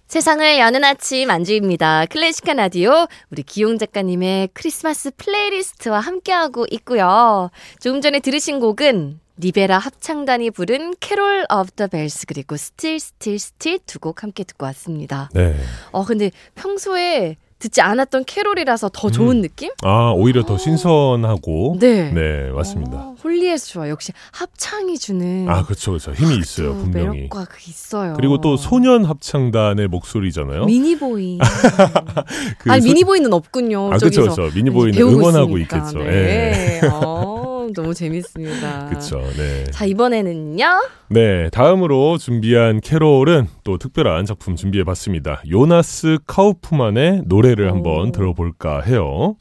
세상을 0.06 0.58
여는 0.58 0.84
아침 0.84 1.30
안주희입니다. 1.30 2.04
클래식한 2.06 2.58
라디오 2.58 3.06
우리 3.30 3.42
김기홍 3.42 3.78
작가님의 3.78 4.50
크리스마스 4.52 5.10
플레이리스트와 5.16 6.00
함께하고 6.00 6.66
있고요. 6.72 7.50
조금 7.80 8.02
전에 8.02 8.20
들으신 8.20 8.60
곡은 8.60 9.18
리베라 9.38 9.78
합창단이 9.78 10.50
부른 10.50 10.94
Carol 11.00 11.46
of 11.50 11.70
the 11.72 11.86
Bells 11.88 12.26
그리고 12.26 12.56
Still 12.58 13.00
Still 13.00 13.38
Still 13.38 13.78
두 13.86 13.98
곡 13.98 14.22
함께 14.22 14.44
듣고 14.44 14.66
왔습니다. 14.66 15.30
네. 15.32 15.56
어 15.90 16.04
근데 16.04 16.30
평소에 16.54 17.36
듣지 17.64 17.80
않았던 17.80 18.24
캐롤이라서 18.26 18.90
더 18.92 19.10
좋은 19.10 19.40
느낌? 19.40 19.70
아, 19.82 20.12
오히려 20.14 20.44
더 20.44 20.58
신선하고 20.58 21.78
네. 21.80 22.10
네, 22.12 22.50
맞습니다. 22.50 22.96
어, 22.96 23.14
holy해서 23.24 23.66
좋아. 23.66 23.88
역시 23.88 24.12
합창이 24.32 24.98
주는 24.98 25.46
아, 25.48 25.64
그렇죠, 25.64 25.92
그렇죠. 25.92 26.12
힘이 26.12 26.36
있어요, 26.36 26.68
또 26.68 26.74
분명히. 26.80 27.16
매력과 27.20 27.46
그 27.46 27.56
있어요. 27.66 28.12
그리고 28.16 28.40
또 28.42 28.58
소년 28.58 29.04
합창단의 29.06 29.88
목소리잖아요. 29.88 30.66
미니보이. 30.66 31.38
그 32.58 32.70
아니 32.70 32.82
소- 32.82 32.88
미니보이는 32.88 33.32
없군요. 33.32 33.92
아, 33.92 33.96
그렇죠, 33.96 34.22
그렇죠. 34.22 34.50
미니보이는 34.54 35.00
응원하고 35.00 35.56
있으니까. 35.58 35.78
있겠죠. 35.78 35.98
네. 36.04 36.80
어, 36.92 37.43
너무 37.72 37.94
재밌습니다. 37.94 38.86
그렇죠. 38.88 39.20
네. 39.36 39.64
자 39.70 39.84
이번에는요. 39.86 40.66
네, 41.10 41.48
다음으로 41.50 42.18
준비한 42.18 42.80
캐롤은 42.80 43.46
또 43.64 43.78
특별한 43.78 44.26
작품 44.26 44.56
준비해 44.56 44.84
봤습니다. 44.84 45.42
요나스 45.50 46.18
카우프만의 46.26 47.22
노래를 47.26 47.66
오. 47.68 47.70
한번 47.74 48.12
들어볼까 48.12 48.80
해요. 48.82 49.36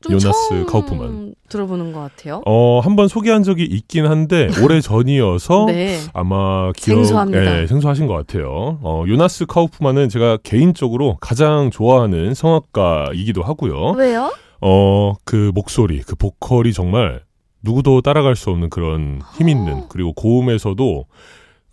좀 0.00 0.12
요나스 0.12 0.66
카우프만. 0.66 1.34
들어보는 1.48 1.92
것 1.92 2.00
같아요. 2.00 2.42
어, 2.44 2.80
한번 2.80 3.08
소개한 3.08 3.42
적이 3.42 3.64
있긴 3.64 4.04
한데 4.06 4.48
오래 4.62 4.80
전이어서 4.82 5.64
네. 5.68 5.98
아마 6.12 6.72
기억 6.76 6.96
생소합니다. 6.96 7.62
예, 7.62 7.66
생소하신 7.66 8.06
것 8.06 8.12
같아요. 8.14 8.78
어, 8.82 9.04
요나스 9.08 9.46
카우프만은 9.46 10.10
제가 10.10 10.38
개인적으로 10.42 11.16
가장 11.22 11.70
좋아하는 11.70 12.34
성악가이기도 12.34 13.42
하고요. 13.42 13.92
왜요? 13.96 14.30
어, 14.60 15.14
그 15.24 15.50
목소리, 15.54 16.00
그 16.00 16.14
보컬이 16.16 16.72
정말 16.74 17.22
누구도 17.64 18.02
따라갈 18.02 18.36
수 18.36 18.50
없는 18.50 18.68
그런 18.70 19.22
힘 19.36 19.48
있는 19.48 19.88
그리고 19.88 20.12
고음에서도 20.12 21.06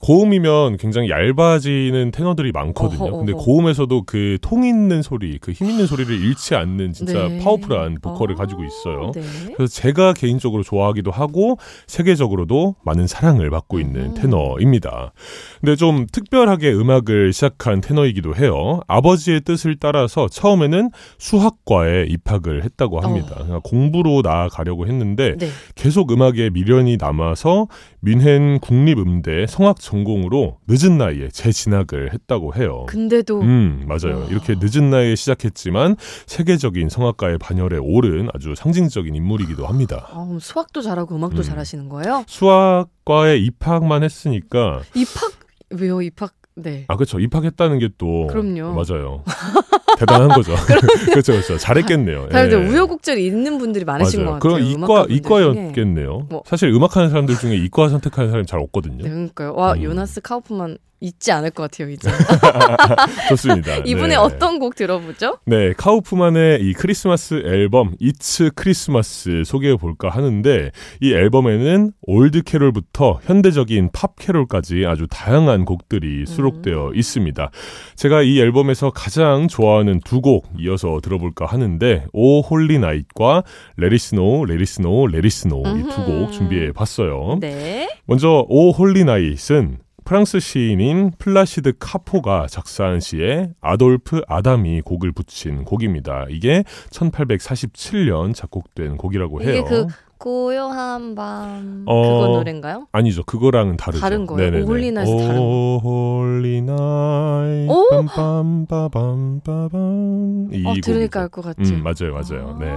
고음이면 0.01 0.77
굉장히 0.77 1.09
얇아지는 1.09 2.11
테너들이 2.11 2.51
많거든요. 2.51 3.03
어허, 3.05 3.17
근데 3.17 3.33
어허. 3.33 3.43
고음에서도 3.43 4.03
그 4.05 4.37
통 4.41 4.63
있는 4.65 5.01
소리, 5.01 5.37
그 5.39 5.53
힘 5.53 5.69
있는 5.69 5.85
소리를 5.85 6.13
잃지 6.13 6.55
않는 6.55 6.93
진짜 6.93 7.27
네. 7.27 7.39
파워풀한 7.39 7.97
보컬을 8.01 8.35
아, 8.35 8.37
가지고 8.39 8.63
있어요. 8.63 9.11
네. 9.13 9.21
그래서 9.55 9.73
제가 9.73 10.13
개인적으로 10.13 10.63
좋아하기도 10.63 11.11
하고 11.11 11.57
세계적으로도 11.87 12.75
많은 12.83 13.07
사랑을 13.07 13.49
받고 13.49 13.79
있는 13.79 14.01
음. 14.01 14.13
테너입니다. 14.15 15.13
근데 15.59 15.75
좀 15.75 16.07
특별하게 16.11 16.73
음악을 16.73 17.33
시작한 17.33 17.81
테너이기도 17.81 18.35
해요. 18.35 18.79
아버지의 18.87 19.41
뜻을 19.41 19.77
따라서 19.79 20.27
처음에는 20.27 20.89
수학과에 21.19 22.05
입학을 22.09 22.63
했다고 22.63 22.99
합니다. 23.01 23.29
그러니까 23.35 23.59
공부로 23.63 24.21
나아가려고 24.23 24.87
했는데 24.87 25.35
네. 25.37 25.47
계속 25.75 26.11
음악에 26.11 26.49
미련이 26.49 26.97
남아서 26.99 27.67
뮌헨 28.01 28.59
국립음대 28.59 29.45
성악 29.47 29.79
전공으로 29.91 30.57
늦은 30.67 30.97
나이에 30.97 31.27
재진학을 31.29 32.13
했다고 32.13 32.55
해요. 32.55 32.85
근데도 32.87 33.41
음, 33.41 33.83
맞아요. 33.87 34.21
와. 34.21 34.25
이렇게 34.27 34.55
늦은 34.57 34.89
나이에 34.89 35.15
시작했지만 35.15 35.97
세계적인 36.27 36.87
성악가의 36.89 37.37
반열에 37.39 37.77
오른 37.77 38.29
아주 38.33 38.55
상징적인 38.55 39.13
인물이기도 39.15 39.67
합니다. 39.67 40.07
아, 40.11 40.37
수학도 40.39 40.81
잘하고 40.81 41.15
음악도 41.15 41.37
음. 41.37 41.43
잘하시는 41.43 41.89
거예요? 41.89 42.23
수학과에 42.27 43.37
입학만 43.37 44.03
했으니까 44.03 44.81
입학 44.95 45.31
왜요? 45.71 46.01
입학 46.01 46.33
네. 46.55 46.85
아 46.87 46.95
그렇죠. 46.95 47.19
입학했다는 47.19 47.79
게 47.79 47.89
또 47.97 48.27
그럼요. 48.27 48.73
맞아요. 48.73 49.23
대단한 49.97 50.29
거죠. 50.29 50.53
그렇죠, 51.11 51.33
그렇죠. 51.33 51.57
잘했겠네요. 51.57 52.29
다들 52.29 52.63
예. 52.63 52.67
우여곡절이 52.69 53.25
있는 53.25 53.57
분들이 53.57 53.85
많으신 53.85 54.23
맞아요. 54.25 54.39
것 54.39 54.49
같아요. 54.49 54.65
그럼 54.65 54.83
이과. 54.83 55.05
이과였겠네요. 55.09 56.27
뭐. 56.29 56.43
사실 56.45 56.69
음악하는 56.69 57.09
사람들 57.09 57.37
중에 57.37 57.55
이과 57.55 57.89
선택하는 57.89 58.29
사람이 58.29 58.45
잘 58.47 58.59
없거든요. 58.59 59.03
네, 59.03 59.09
그러니까요. 59.09 59.53
와 59.55 59.73
음. 59.73 59.83
요나스 59.83 60.21
카우프만 60.21 60.77
잊지 61.01 61.31
않을 61.31 61.49
것 61.51 61.63
같아요 61.69 61.89
이제. 61.89 62.09
좋습니다. 63.29 63.77
이분의 63.85 64.09
네. 64.09 64.15
어떤 64.15 64.59
곡 64.59 64.75
들어보죠? 64.75 65.37
네, 65.45 65.73
카우프만의 65.75 66.61
이 66.61 66.73
크리스마스 66.73 67.41
앨범 67.45 67.95
It's 67.99 68.51
Christmas 68.55 69.43
소개해 69.45 69.75
볼까 69.75 70.09
하는데 70.09 70.71
이 71.01 71.11
앨범에는 71.13 71.91
old 72.03 72.43
캐롤부터 72.43 73.19
현대적인 73.23 73.89
팝 73.93 74.15
캐롤까지 74.17 74.85
아주 74.85 75.07
다양한 75.09 75.65
곡들이 75.65 76.25
수록되어 76.25 76.91
있습니다. 76.95 77.49
제가 77.95 78.21
이 78.21 78.39
앨범에서 78.39 78.91
가장 78.91 79.47
좋아하는 79.47 79.99
두 80.05 80.21
곡 80.21 80.47
이어서 80.59 80.99
들어볼까 81.01 81.47
하는데 81.47 82.05
오 82.13 82.41
홀리 82.41 82.77
나잇과 82.77 83.41
레리스노 83.77 84.45
레리스노 84.45 85.07
레리스노 85.07 85.63
이 85.65 85.83
두 85.89 86.03
곡. 86.05 86.31
준비해 86.31 86.71
봤어요. 86.71 87.39
네. 87.41 87.89
먼저 88.05 88.45
O 88.47 88.69
Holy 88.71 89.03
Night은 89.03 89.79
프랑스 90.11 90.41
시인인 90.41 91.13
플라시드 91.17 91.71
카포가 91.79 92.47
작사한 92.49 92.99
시에 92.99 93.53
아돌프 93.61 94.19
아담이 94.27 94.81
곡을 94.81 95.13
붙인 95.13 95.63
곡입니다. 95.63 96.25
이게 96.29 96.65
1847년 96.89 98.35
작곡된 98.35 98.97
곡이라고 98.97 99.41
해요. 99.41 99.51
이게 99.51 99.63
그 99.63 99.87
고요한 100.17 101.15
밤 101.15 101.85
어, 101.87 102.01
그거 102.01 102.27
노래인가요? 102.39 102.87
아니죠. 102.91 103.23
그거랑은 103.23 103.77
다르죠. 103.77 104.01
다른 104.01 104.25
거예요? 104.25 104.51
네네네. 104.51 104.65
O 104.65 104.67
Holy 104.67 104.91
Night은 104.91 105.17
다른 105.17 105.35
거. 105.37 105.41
O 105.41 105.79
Holy 105.81 106.61
Night 106.61 107.69
오? 107.69 107.89
빰빰빠밤빠밤 107.91 110.53
이 110.53 110.65
어. 110.67 110.73
들으니까 110.83 111.21
알 111.21 111.29
것 111.29 111.41
같지. 111.41 111.73
음, 111.73 111.83
맞아요. 111.83 112.15
맞아요. 112.15 112.57
네. 112.59 112.67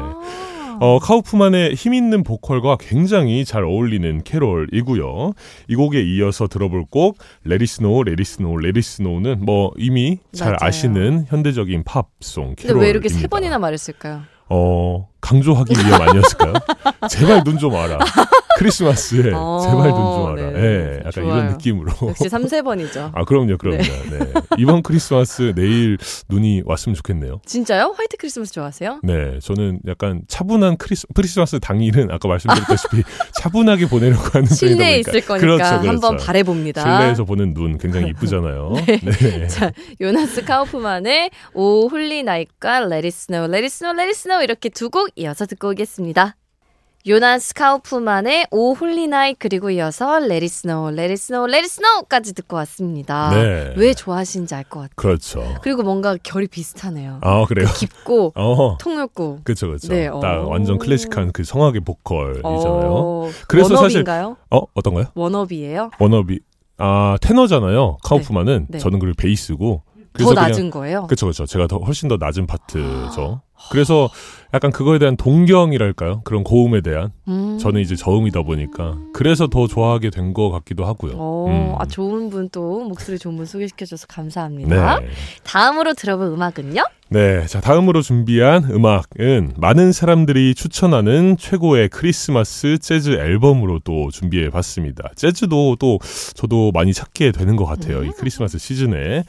아. 0.74 0.84
어, 0.84 0.98
카우프만의 0.98 1.74
힘 1.74 1.94
있는 1.94 2.22
보컬과 2.22 2.76
굉장히 2.80 3.44
잘 3.44 3.64
어울리는 3.64 4.22
캐롤이고요. 4.24 5.32
이 5.68 5.74
곡에 5.74 6.02
이어서 6.02 6.46
들어볼 6.46 6.84
곡 6.90 7.18
레리스노 7.44 8.02
레리스노 8.04 8.56
레리스노는 8.56 9.44
뭐 9.44 9.72
이미 9.76 10.18
잘 10.32 10.48
맞아요. 10.52 10.58
아시는 10.60 11.26
현대적인 11.28 11.84
팝송 11.84 12.44
근데 12.56 12.62
캐롤입니다. 12.62 12.82
왜 12.84 12.90
이렇게 12.90 13.08
세 13.08 13.26
번이나 13.26 13.58
말했을까요? 13.58 14.22
어, 14.50 15.08
강조하기 15.20 15.74
위함 15.86 16.00
아니었을까요? 16.02 16.52
제발 17.08 17.42
눈좀 17.44 17.72
와라. 17.72 17.98
크리스마스에 18.58 19.32
어, 19.34 19.58
제발 19.62 19.88
눈좀 19.90 20.22
와라. 20.22 20.50
네. 20.50 20.60
예, 20.64 20.96
약간 20.98 21.12
좋아요. 21.12 21.26
이런 21.28 21.48
느낌으로. 21.52 21.92
역시 22.08 22.28
3, 22.28 22.46
세 22.48 22.62
번이죠. 22.62 23.10
아, 23.14 23.24
그럼요, 23.24 23.58
그럼요. 23.58 23.78
네. 23.78 24.18
이번 24.58 24.82
크리스마스 24.82 25.52
내일 25.54 25.98
눈이 26.28 26.62
왔으면 26.64 26.94
좋겠네요. 26.94 27.40
진짜요? 27.44 27.94
화이트 27.96 28.16
크리스마스 28.16 28.52
좋아하세요? 28.52 29.00
네, 29.02 29.38
저는 29.42 29.80
약간 29.88 30.22
차분한 30.28 30.76
크리스, 30.76 31.06
크리스마스 31.14 31.58
당일은 31.60 32.10
아까 32.10 32.28
말씀드렸다시피 32.28 33.02
차분하게 33.40 33.88
보내려고 33.88 34.22
하는 34.32 34.46
실내에. 34.46 34.98
있을 35.00 35.20
거니까 35.20 35.38
그렇죠, 35.38 35.64
그렇죠. 35.64 35.88
한번 35.88 36.16
바래봅니다. 36.16 36.80
실내에서 36.82 37.24
보는 37.24 37.54
눈 37.54 37.78
굉장히 37.78 38.08
이쁘잖아요. 38.10 38.72
네. 38.86 39.46
자, 39.48 39.72
요나스 40.00 40.44
카우프만의 40.44 41.30
O 41.54 41.88
Holy 41.88 42.22
Night과 42.22 42.82
Let 42.84 42.94
It 42.94 43.06
Snow, 43.08 43.44
Let 43.48 43.64
It 43.64 43.66
Snow, 43.66 43.92
Let 43.98 44.06
It 44.08 44.16
Snow 44.18 44.42
이렇게 44.42 44.68
두 44.68 44.88
곡 44.94 45.08
이어서 45.16 45.44
듣고 45.46 45.70
오겠습니다. 45.70 46.36
요나스 47.06 47.52
카우프만의 47.52 48.46
O 48.50 48.72
Holy 48.72 49.08
Night 49.08 49.36
그리고 49.38 49.68
이어서 49.68 50.16
Let 50.22 50.32
It 50.36 50.44
Snow, 50.46 50.88
Let 50.90 51.02
It 51.10 51.12
Snow, 51.20 51.46
Let 51.46 51.56
It 51.58 51.66
Snow까지 51.66 52.32
듣고 52.32 52.56
왔습니다. 52.56 53.28
네. 53.28 53.74
왜 53.76 53.92
좋아하시는지 53.92 54.54
알 54.54 54.64
것 54.64 54.80
같아요. 54.80 54.94
그렇죠. 54.96 55.44
그리고 55.60 55.82
뭔가 55.82 56.16
결이 56.22 56.46
비슷하네요. 56.46 57.18
아, 57.20 57.44
그래요? 57.44 57.68
깊고 57.76 58.32
어. 58.36 58.78
통역고. 58.78 59.40
그렇죠, 59.44 59.66
그렇죠. 59.66 59.88
네, 59.88 60.06
딱 60.08 60.14
어. 60.44 60.48
완전 60.48 60.78
클래식한 60.78 61.32
그 61.32 61.44
성악의 61.44 61.82
보컬이잖아요. 61.82 62.52
어, 62.54 63.30
그래서 63.48 63.68
사실- 63.76 63.98
워너비인가요? 63.98 64.36
어, 64.52 64.60
어떤가요? 64.72 65.04
워너비예요? 65.14 65.90
워너비. 66.00 66.40
아, 66.78 67.18
테너잖아요. 67.20 67.98
카우프만은. 68.02 68.66
네. 68.70 68.78
저는 68.78 68.98
그리고 68.98 69.14
베이스고. 69.18 69.82
더 70.18 70.32
낮은 70.32 70.70
거예요? 70.70 71.06
그렇죠, 71.06 71.26
그렇죠. 71.26 71.44
제가 71.46 71.66
더 71.66 71.78
훨씬 71.78 72.08
더 72.08 72.16
낮은 72.18 72.46
파트죠. 72.46 73.40
그래서 73.70 74.10
약간 74.52 74.70
그거에 74.70 74.98
대한 74.98 75.16
동경이랄까요? 75.16 76.20
그런 76.24 76.44
고음에 76.44 76.80
대한. 76.82 77.10
음. 77.28 77.56
저는 77.58 77.80
이제 77.80 77.96
저음이다 77.96 78.42
보니까 78.42 78.96
그래서 79.14 79.46
더 79.46 79.66
좋아하게 79.66 80.10
된 80.10 80.34
것 80.34 80.50
같기도 80.50 80.84
하고요. 80.84 81.12
어, 81.16 81.46
음. 81.48 81.74
아 81.78 81.86
좋은 81.86 82.28
분 82.30 82.48
또 82.50 82.80
목소리 82.84 83.18
좋은 83.18 83.36
분 83.36 83.46
소개시켜줘서 83.46 84.06
감사합니다. 84.08 85.00
네. 85.00 85.06
다음으로 85.44 85.94
들어볼 85.94 86.26
음악은요? 86.26 86.82
네. 87.08 87.46
자, 87.46 87.60
다음으로 87.60 88.02
준비한 88.02 88.64
음악은 88.64 89.54
많은 89.56 89.92
사람들이 89.92 90.54
추천하는 90.54 91.36
최고의 91.38 91.88
크리스마스 91.88 92.78
재즈 92.78 93.10
앨범으로 93.12 93.80
또 93.84 94.10
준비해 94.10 94.50
봤습니다. 94.50 95.10
재즈도 95.16 95.76
또 95.78 95.98
저도 96.34 96.70
많이 96.72 96.92
찾게 96.92 97.32
되는 97.32 97.56
것 97.56 97.64
같아요. 97.64 98.04
이 98.04 98.10
크리스마스 98.16 98.58
시즌에. 98.58 99.24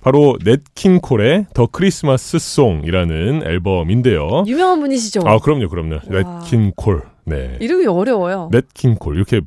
바로 0.00 0.38
넷킹콜의 0.44 1.46
더 1.54 1.66
크리스마스 1.66 2.38
송이라는 2.38 3.42
앨범인데요. 3.44 4.44
유명한 4.46 4.80
분이시죠? 4.80 5.20
아, 5.26 5.38
그럼요, 5.38 5.68
그럼요. 5.68 5.96
와. 5.96 6.40
넷킹콜. 6.40 7.02
네. 7.26 7.58
이름이 7.60 7.86
어려워요. 7.86 8.48
넷킹콜. 8.50 9.16
이렇게 9.16 9.40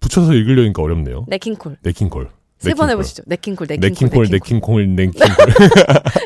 붙여서 0.00 0.32
읽으려니까 0.34 0.82
어렵네요. 0.82 1.26
네킹콜. 1.28 1.76
넷킹콜. 1.82 2.28
세 2.70 2.74
번. 2.74 2.90
해보시죠. 2.90 3.22
네킹콜, 3.26 3.66
네킹콜, 3.68 4.28
네킹콜, 4.30 4.30
네킹콜, 4.30 4.96
네킹콜. 4.96 5.26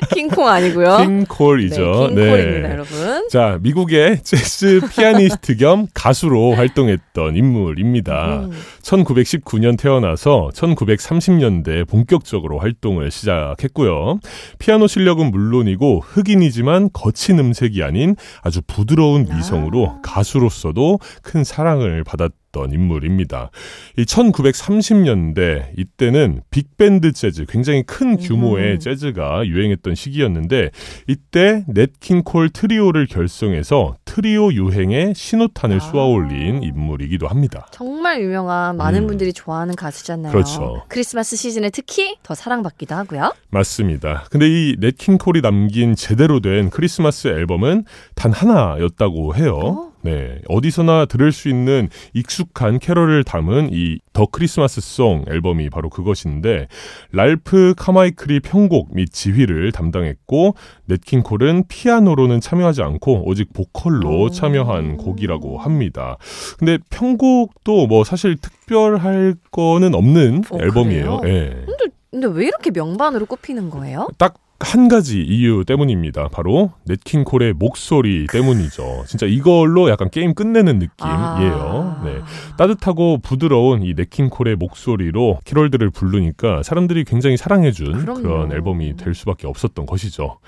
킹콩 0.14 0.48
아니고요. 0.48 0.98
킹콜이죠. 0.98 2.10
네, 2.14 2.22
킹콜입니다, 2.22 2.70
여러분. 2.70 3.28
자, 3.28 3.58
미국의 3.62 4.22
재즈 4.22 4.80
피아니스트 4.90 5.56
겸 5.56 5.86
가수로 5.94 6.54
활동했던 6.54 7.36
인물입니다. 7.36 8.40
음. 8.46 8.50
1919년 8.82 9.78
태어나서 9.78 10.50
1930년대 10.54 11.86
본격적으로 11.88 12.58
활동을 12.58 13.10
시작했고요. 13.10 14.18
피아노 14.58 14.86
실력은 14.86 15.30
물론이고 15.30 16.00
흑인이지만 16.00 16.90
거친 16.92 17.38
음색이 17.38 17.82
아닌 17.82 18.16
아주 18.42 18.60
부드러운 18.66 19.26
미성으로 19.30 20.00
가수로서도 20.02 20.98
큰 21.22 21.44
사랑을 21.44 22.04
받았던 22.04 22.72
인물입니다. 22.72 23.50
이 23.96 24.04
1930년대 24.04 25.72
이때는 25.76 26.42
빅밴드 26.50 27.12
재즈 27.12 27.44
굉장히 27.46 27.82
큰 27.82 28.16
규모의 28.16 28.74
음. 28.74 28.78
재즈가 28.78 29.46
유행했던 29.46 29.94
시기였는데 29.94 30.70
이때 31.06 31.64
냇 31.68 31.98
킹 31.98 32.28
콜 32.28 32.50
트리오를 32.50 33.06
결성해서 33.06 33.96
트리오 34.04 34.52
유행의 34.52 35.14
신호탄을 35.14 35.76
아. 35.76 35.80
쏘아올린 35.80 36.62
인물이기도 36.62 37.28
합니다. 37.28 37.66
정말 37.70 38.22
유명한 38.22 38.76
많은 38.76 39.02
음. 39.02 39.06
분들이 39.06 39.32
좋아하는 39.32 39.76
가수잖아요. 39.76 40.32
그렇죠. 40.32 40.84
크리스마스 40.88 41.36
시즌에 41.36 41.70
특히 41.70 42.16
더 42.22 42.34
사랑받기도 42.34 42.94
하고요. 42.94 43.32
맞습니다. 43.50 44.24
근데 44.30 44.48
이 44.48 44.76
넷킹콜이 44.78 45.42
남긴 45.42 45.94
제대로 45.94 46.40
된 46.40 46.70
크리스마스 46.70 47.28
앨범은 47.28 47.84
단 48.14 48.32
하나였다고 48.32 49.34
해요. 49.36 49.56
어? 49.56 49.92
네. 50.02 50.40
어디서나 50.48 51.06
들을 51.06 51.32
수 51.32 51.48
있는 51.48 51.88
익숙한 52.14 52.78
캐럴을 52.78 53.24
담은 53.24 53.70
이 53.72 53.98
더 54.18 54.26
크리스마스 54.26 54.80
송 54.80 55.24
앨범이 55.28 55.70
바로 55.70 55.90
그것인데 55.90 56.66
랄프 57.12 57.74
카마이클이 57.76 58.40
편곡 58.40 58.92
및 58.92 59.12
지휘를 59.12 59.70
담당했고 59.70 60.56
넷킹 60.86 61.22
콜은 61.22 61.68
피아노로는 61.68 62.40
참여하지 62.40 62.82
않고 62.82 63.28
오직 63.28 63.52
보컬로 63.52 64.22
오. 64.22 64.30
참여한 64.30 64.96
곡이라고 64.96 65.58
합니다. 65.58 66.16
근데 66.58 66.78
편곡도 66.90 67.86
뭐 67.86 68.02
사실 68.02 68.36
특별할 68.36 69.36
거는 69.52 69.94
없는 69.94 70.42
어, 70.50 70.58
앨범이에요. 70.62 71.20
예. 71.22 71.62
근데, 71.64 71.84
근데 72.10 72.26
왜 72.26 72.46
이렇게 72.46 72.72
명반으로 72.72 73.24
꼽히는 73.26 73.70
거예요? 73.70 74.08
딱 74.18 74.34
한 74.60 74.88
가지 74.88 75.22
이유 75.22 75.64
때문입니다. 75.64 76.28
바로 76.28 76.72
넷킹콜의 76.86 77.52
목소리 77.54 78.26
때문이죠. 78.26 79.04
진짜 79.06 79.24
이걸로 79.26 79.88
약간 79.88 80.10
게임 80.10 80.34
끝내는 80.34 80.80
느낌이에요. 80.80 81.98
아. 82.00 82.02
네. 82.04 82.18
따뜻하고 82.56 83.18
부드러운 83.18 83.84
이 83.84 83.94
넷킹콜의 83.94 84.56
목소리로 84.56 85.38
캐롤들을 85.44 85.90
부르니까 85.90 86.64
사람들이 86.64 87.04
굉장히 87.04 87.36
사랑해준 87.36 88.00
그럼요. 88.00 88.22
그런 88.22 88.52
앨범이 88.52 88.96
될 88.96 89.14
수밖에 89.14 89.46
없었던 89.46 89.86
것이죠. 89.86 90.38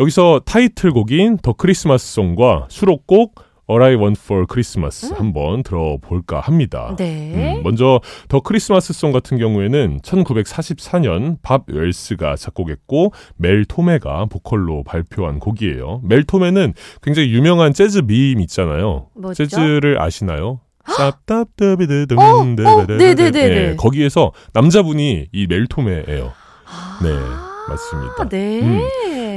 여기서 0.00 0.40
타이틀곡인 0.46 1.38
더 1.38 1.52
크리스마스 1.52 2.14
송과 2.14 2.68
수록곡 2.70 3.47
All 3.70 3.82
I 3.82 3.94
Want 3.96 4.18
for 4.22 4.46
Christmas 4.50 5.12
한번 5.14 5.62
들어볼까 5.62 6.40
합니다. 6.40 6.88
음. 6.90 6.96
네. 6.96 7.56
음, 7.56 7.62
먼저 7.62 8.00
더 8.28 8.40
크리스마스 8.40 8.92
송 8.92 9.12
같은 9.12 9.36
경우에는 9.38 10.00
1944년 10.00 11.36
밥 11.42 11.64
웰스가 11.68 12.36
작곡했고 12.36 13.12
멜 13.36 13.64
토메가 13.66 14.26
보컬로 14.26 14.84
발표한 14.84 15.38
곡이에요. 15.38 16.00
멜 16.04 16.24
토메는 16.24 16.72
굉장히 17.02 17.32
유명한 17.32 17.72
재즈 17.72 18.02
밈 18.06 18.40
있잖아요. 18.40 19.08
뭐죠? 19.14 19.44
재즈를 19.46 20.00
아시나요? 20.00 20.60
쌉답답이드듬 20.88 22.18
어, 22.18 22.22
어, 22.40 22.44
네네네네. 22.44 23.30
네, 23.30 23.76
거기에서 23.76 24.32
남자분이 24.54 25.26
이 25.32 25.46
멜토메예요. 25.46 26.32
네, 27.02 27.10
맞습니다. 27.68 28.14
아, 28.18 28.28
네. 28.28 28.60
음. 28.62 28.80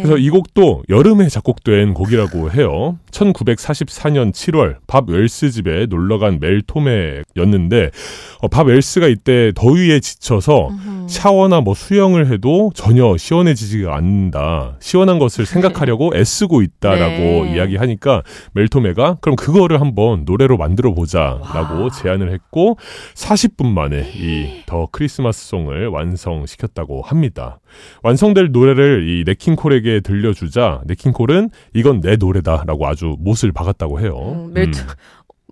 그래서 0.01 0.17
이 0.17 0.29
곡도 0.29 0.83
여름에 0.89 1.27
작곡된 1.29 1.93
곡이라고 1.93 2.51
해요. 2.51 2.97
1944년 3.11 4.31
7월 4.31 4.77
밥 4.87 5.09
웰스 5.09 5.51
집에 5.51 5.85
놀러간 5.87 6.39
멜 6.39 6.61
토메였는데 6.65 7.91
어, 8.41 8.47
밥 8.47 8.67
웰스가 8.67 9.07
이때 9.07 9.51
더위에 9.55 9.99
지쳐서 9.99 10.69
음흠. 10.69 11.07
샤워나 11.07 11.61
뭐 11.61 11.73
수영을 11.73 12.31
해도 12.31 12.71
전혀 12.73 13.15
시원해지지가 13.17 13.95
않는다. 13.95 14.77
시원한 14.79 15.19
것을 15.19 15.45
생각하려고 15.45 16.11
애쓰고 16.15 16.61
있다라고 16.61 17.15
네. 17.45 17.55
이야기하니까 17.55 18.23
멜 18.53 18.67
토메가 18.67 19.17
그럼 19.21 19.35
그거를 19.35 19.81
한번 19.81 20.23
노래로 20.25 20.57
만들어 20.57 20.93
보자라고 20.93 21.83
와. 21.83 21.89
제안을 21.89 22.31
했고 22.33 22.77
40분 23.15 23.67
만에 23.67 24.09
이 24.15 24.61
더 24.71 24.87
크리스마스 24.91 25.47
송을 25.49 25.87
완성시켰다고 25.87 27.01
합니다. 27.01 27.59
완성될 28.03 28.51
노래를 28.51 29.07
이 29.09 29.23
네킹콜에게 29.25 30.01
들려주자 30.01 30.81
네킹콜은 30.85 31.49
이건 31.73 32.01
내 32.01 32.15
노래다라고 32.15 32.87
아주 32.87 33.15
못을 33.19 33.51
박았다고 33.51 33.99
해요. 33.99 34.15
음, 34.47 34.53
멜 34.53 34.69
토- 34.69 34.85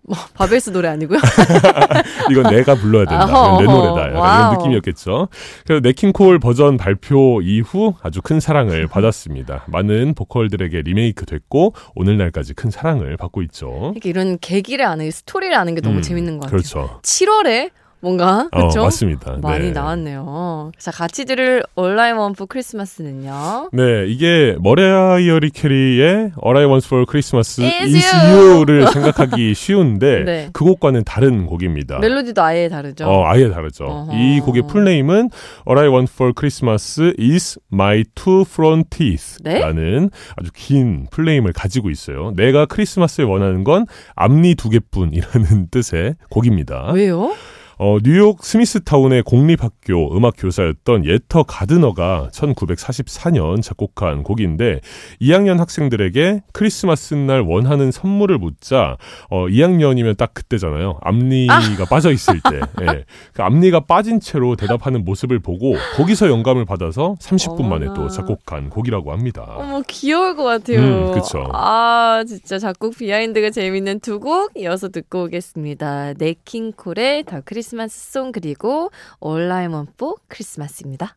뭐, 0.03 0.17
밥 0.33 0.46
웰스 0.46 0.71
노래 0.71 0.87
아니고요? 0.87 1.19
이건 2.31 2.51
내가 2.51 2.73
불러야 2.73 3.05
된다. 3.05 3.25
이건 3.25 3.57
내 3.59 3.63
노래다. 3.71 4.07
이런 4.07 4.57
느낌이었겠죠. 4.57 5.27
그래서 5.67 5.81
냇 5.81 6.02
킹 6.02 6.23
콜 6.23 6.39
버전 6.39 6.77
발표 6.77 7.41
이후 7.43 7.93
아주 8.01 8.21
큰 8.23 8.39
사랑을 8.39 8.87
받았습니다. 8.91 9.65
많은 9.67 10.15
보컬들에게 10.15 10.81
리메이크 10.81 11.25
됐고 11.27 11.75
오늘날까지 11.95 12.53
큰 12.55 12.71
사랑을 12.71 13.17
받고 13.17 13.41
있죠. 13.43 13.91
이렇게 13.93 14.09
이런 14.09 14.39
계기를 14.39 14.83
아는 14.85 15.11
스토리를 15.11 15.53
아는 15.55 15.75
게 15.75 15.81
너무 15.81 15.97
음, 15.97 16.01
재밌는 16.01 16.39
것 16.39 16.45
같아요. 16.49 16.57
그렇죠. 16.57 16.99
7월에 17.03 17.69
뭔가 18.01 18.47
어, 18.51 18.57
그렇죠? 18.57 18.83
맞습니다. 18.83 19.37
많이 19.41 19.65
네. 19.65 19.71
나왔네요. 19.71 20.71
자, 20.77 20.91
같이 20.91 21.25
들을 21.25 21.63
온라인 21.75 22.15
원프 22.15 22.45
크리스마스는요. 22.45 23.69
네, 23.73 24.05
이게 24.07 24.55
머라이어 24.59 25.49
캐리의 25.49 26.31
All 26.43 26.57
I 26.57 26.65
Want 26.65 26.85
for 26.87 27.05
Christmas 27.09 27.61
Is 27.61 27.95
Is 27.95 28.15
You. 28.15 28.55
You를 28.55 28.87
생각하기 28.87 29.53
쉬운데 29.55 30.23
네. 30.23 30.49
그 30.53 30.63
곡과는 30.63 31.03
다른 31.03 31.45
곡입니다. 31.45 31.99
멜로디도 31.99 32.41
아예 32.41 32.69
다르죠. 32.69 33.05
어, 33.05 33.25
아예 33.25 33.49
다르죠. 33.49 33.85
어허. 33.85 34.13
이 34.13 34.39
곡의 34.39 34.63
풀네임은 34.67 35.29
All 35.67 35.79
I 35.83 35.89
Want 35.89 36.11
for 36.13 36.33
Christmas 36.37 37.01
is 37.19 37.59
My 37.71 38.05
Two 38.15 38.41
Front 38.47 38.89
Teeth 38.89 39.37
네? 39.43 39.59
라는 39.59 40.09
아주 40.37 40.51
긴 40.53 41.07
풀네임을 41.11 41.51
가지고 41.53 41.89
있어요. 41.89 42.31
내가 42.35 42.65
크리스마스에 42.65 43.25
원하는 43.25 43.63
건 43.63 43.85
앞니 44.15 44.55
두 44.55 44.69
개뿐이라는 44.69 45.67
뜻의 45.71 46.15
곡입니다. 46.29 46.91
왜요? 46.93 47.33
어, 47.81 47.97
뉴욕 48.03 48.43
스미스타운의 48.43 49.23
공립학교 49.23 50.13
음악 50.17 50.33
교사였던 50.37 51.05
예터 51.05 51.43
가드너가 51.43 52.27
1944년 52.33 53.61
작곡한 53.61 54.23
곡인데 54.23 54.81
2학년 55.21 55.59
학생들에게 55.59 56.41
크리스마스 56.51 57.13
날 57.13 57.39
원하는 57.39 57.89
선물을 57.91 58.37
묻자 58.37 58.97
어, 59.29 59.45
2학년이면 59.47 60.17
딱 60.17 60.33
그때잖아요. 60.33 60.99
앞니가 61.01 61.85
빠져 61.89 62.11
있을 62.11 62.41
때. 62.51 62.59
예. 62.83 63.05
그 63.33 63.43
앞니가 63.43 63.79
빠진 63.81 64.19
채로 64.19 64.57
대답하는 64.57 65.05
모습을 65.05 65.39
보고 65.39 65.75
거기서 65.95 66.27
영감을 66.27 66.65
받아서 66.65 67.15
30분 67.21 67.63
만에 67.63 67.85
또 67.85 67.91
어머나. 67.93 68.09
작곡한 68.09 68.69
곡이라고 68.69 69.13
합니다. 69.13 69.45
어머 69.55 69.81
귀여울 69.87 70.35
것 70.35 70.43
같아요. 70.43 70.79
음, 70.81 71.11
그쵸. 71.13 71.49
아 71.53 72.25
진짜 72.27 72.59
작곡 72.59 72.97
비하인드가 72.97 73.51
재밌는 73.51 74.01
두 74.01 74.19
곡 74.19 74.51
이어서 74.57 74.89
듣고 74.89 75.23
오겠습니다. 75.23 76.15
냇 76.17 76.50
킹 76.50 76.82
콜의 76.82 77.23
The 77.23 77.39
Christmas 77.45 78.11
Song 78.11 78.31
그리고 78.31 78.91
All 79.19 79.71
I 79.71 79.77
Want 79.77 80.00
for 80.00 80.17
Christmas입니다. 80.27 81.15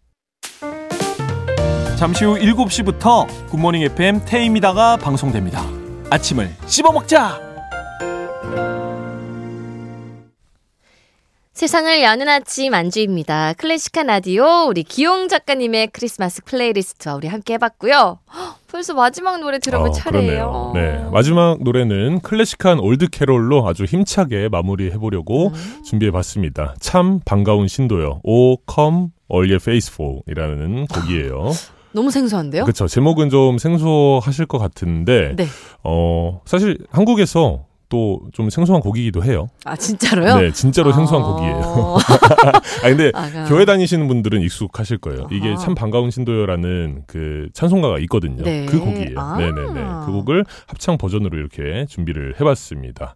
잠시 1.98 2.24
후 2.24 2.36
7시부터 2.36 3.26
굿모닝 3.50 3.82
FM 3.82 4.24
테이입니다가 4.24 4.96
방송됩니다. 4.96 5.62
아침을 6.10 6.50
씹어먹자! 6.66 7.52
세상을 11.52 12.02
여는 12.02 12.28
아침 12.28 12.74
안주희입니다. 12.74 13.52
클래식한 13.52 14.06
라디오 14.08 14.64
우리 14.66 14.82
기홍 14.82 15.28
작가님의 15.28 15.88
크리스마스 15.92 16.42
플레이리스트와 16.42 17.14
우리 17.14 17.28
함께 17.28 17.54
해봤고요. 17.54 18.18
헉, 18.34 18.58
벌써 18.72 18.94
마지막 18.94 19.38
노래 19.38 19.58
들어볼 19.58 19.90
어, 19.90 19.92
차례예요. 19.92 20.72
그러네요. 20.72 20.72
네. 21.02 21.10
마지막 21.12 21.62
노래는 21.62 22.20
클래식한 22.20 22.80
올드 22.80 23.08
캐롤로 23.10 23.68
아주 23.68 23.84
힘차게 23.84 24.48
마무리해 24.48 24.96
보려고 24.96 25.48
음. 25.48 25.82
준비해 25.84 26.10
봤습니다. 26.10 26.74
참 26.80 27.20
반가운 27.26 27.68
신도요. 27.68 28.22
O 28.24 28.56
Come 28.66 29.08
All 29.30 29.50
Ye 29.50 29.56
Faithful이라는 29.56 30.86
곡이에요. 30.86 31.50
너무 31.92 32.10
생소한데요? 32.10 32.64
그렇죠. 32.64 32.88
제목은 32.88 33.28
좀 33.28 33.58
생소하실 33.58 34.46
것 34.46 34.56
같은데 34.56 35.34
네. 35.36 35.44
어, 35.84 36.40
사실 36.46 36.78
한국에서 36.90 37.66
또 37.92 38.22
좀 38.32 38.48
생소한 38.48 38.80
곡이기도 38.80 39.22
해요. 39.24 39.48
아 39.64 39.76
진짜로요? 39.76 40.38
네, 40.40 40.52
진짜로 40.52 40.92
생소한 40.92 41.22
아. 41.22 41.26
곡이에요. 41.28 41.96
아 42.82 42.88
근데 42.88 43.10
아가. 43.14 43.44
교회 43.44 43.64
다니시는 43.66 44.08
분들은 44.08 44.40
익숙하실 44.40 44.98
거예요. 44.98 45.28
이게 45.30 45.48
아하. 45.48 45.56
참 45.58 45.74
반가운 45.74 46.10
신도요라는 46.10 47.02
그 47.06 47.48
찬송가가 47.52 47.98
있거든요. 48.00 48.42
네. 48.42 48.64
그 48.66 48.78
곡이에요. 48.80 49.18
아. 49.18 49.36
네네네. 49.38 49.80
그 50.06 50.12
곡을 50.12 50.44
합창 50.66 50.96
버전으로 50.96 51.36
이렇게 51.38 51.84
준비를 51.88 52.36
해봤습니다. 52.40 53.14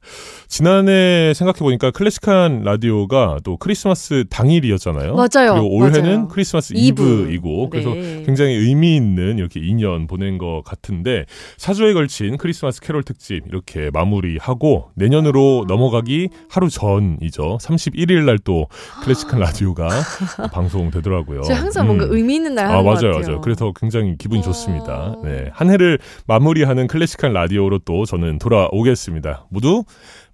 지난해 0.49 1.33
생각해 1.35 1.59
보니까 1.61 1.91
클래식한 1.91 2.63
라디오가 2.63 3.39
또 3.45 3.57
크리스마스 3.57 4.25
당일이었잖아요. 4.29 5.15
맞아요. 5.15 5.55
그리고 5.55 5.75
올해는 5.77 6.03
맞아요. 6.03 6.29
크리스마스 6.29 6.75
이브. 6.77 7.27
이브이고 7.27 7.71
그래서 7.71 7.91
네. 7.95 8.23
굉장히 8.27 8.55
의미 8.55 8.97
있는 8.97 9.39
이렇게 9.39 9.61
2년 9.61 10.09
보낸 10.09 10.37
것 10.39 10.63
같은데 10.65 11.25
4주에 11.59 11.95
걸친 11.95 12.37
크리스마스 12.37 12.81
캐롤 12.81 13.03
특집 13.05 13.45
이렇게 13.47 13.91
마무리하고 13.93 14.66
내년으로 14.95 15.65
넘어가기 15.69 16.29
하루 16.49 16.69
전이죠. 16.71 17.59
31일 17.61 18.25
날 18.25 18.37
또 18.45 18.67
클래식한 19.03 19.41
라디오가 19.41 19.89
방송되더라고요. 20.53 21.43
저 21.43 21.55
항상 21.55 21.87
뭔가 21.87 22.05
음. 22.05 22.13
의미 22.13 22.37
있는 22.37 22.55
날 22.55 22.67
하는 22.67 22.79
아, 22.79 22.83
것 22.83 22.85
맞아요, 22.85 23.13
같아요. 23.15 23.27
맞아요. 23.27 23.41
그래서 23.41 23.73
굉장히 23.75 24.17
기분이 24.19 24.41
어. 24.41 24.45
좋습니다. 24.45 25.17
네. 25.25 25.51
한 25.53 25.71
해를 25.71 25.99
마무리하는 26.27 26.87
클래식한 26.87 27.33
라디오로 27.33 27.81
또 27.81 28.05
저는 28.05 28.39
돌아오겠습니다. 28.39 29.47
모두 29.51 29.85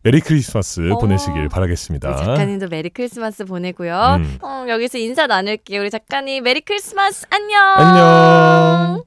메리 0.02 0.20
크리스마스 0.20 0.90
어. 0.90 0.98
보내시길 0.98 1.48
바라겠습니다. 1.48 2.16
작가님도 2.16 2.66
메리 2.68 2.90
크리스마스 2.90 3.44
보내고요. 3.44 4.16
음. 4.18 4.38
어, 4.42 4.64
여기서 4.68 4.98
인사 4.98 5.26
나눌게요. 5.28 5.80
우리 5.80 5.90
작가님 5.90 6.42
메리 6.42 6.60
크리스마스 6.60 7.24
안녕. 7.30 7.60
안녕. 7.76 9.02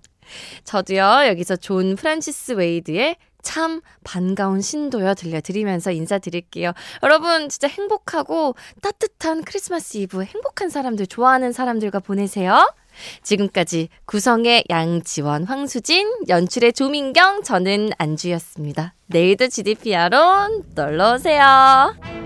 저도요 0.63 1.27
여기서 1.27 1.57
존 1.57 1.95
프란시스 1.95 2.53
웨이드의 2.53 3.17
참 3.45 3.81
반가운 4.03 4.60
신도요 4.60 5.13
들려드리면서 5.13 5.91
인사드릴게요. 5.91 6.73
여러분 7.03 7.47
진짜 7.47 7.67
행복하고 7.67 8.55
따뜻한 8.81 9.43
크리스마스 9.43 9.97
이브 9.97 10.23
행복한 10.23 10.69
사람들 10.69 11.08
좋아하는 11.08 11.53
사람들과 11.53 11.99
보내세요. 11.99 12.73
지금까지 13.21 13.89
구성의 14.05 14.65
양지원, 14.69 15.43
황수진, 15.43 16.12
연출의 16.27 16.73
조민경, 16.73 17.43
저는 17.43 17.91
안주희였습니다. 17.97 18.93
내일도 19.08 19.47
GDPR로 19.47 20.63
놀러오세요. 20.73 21.95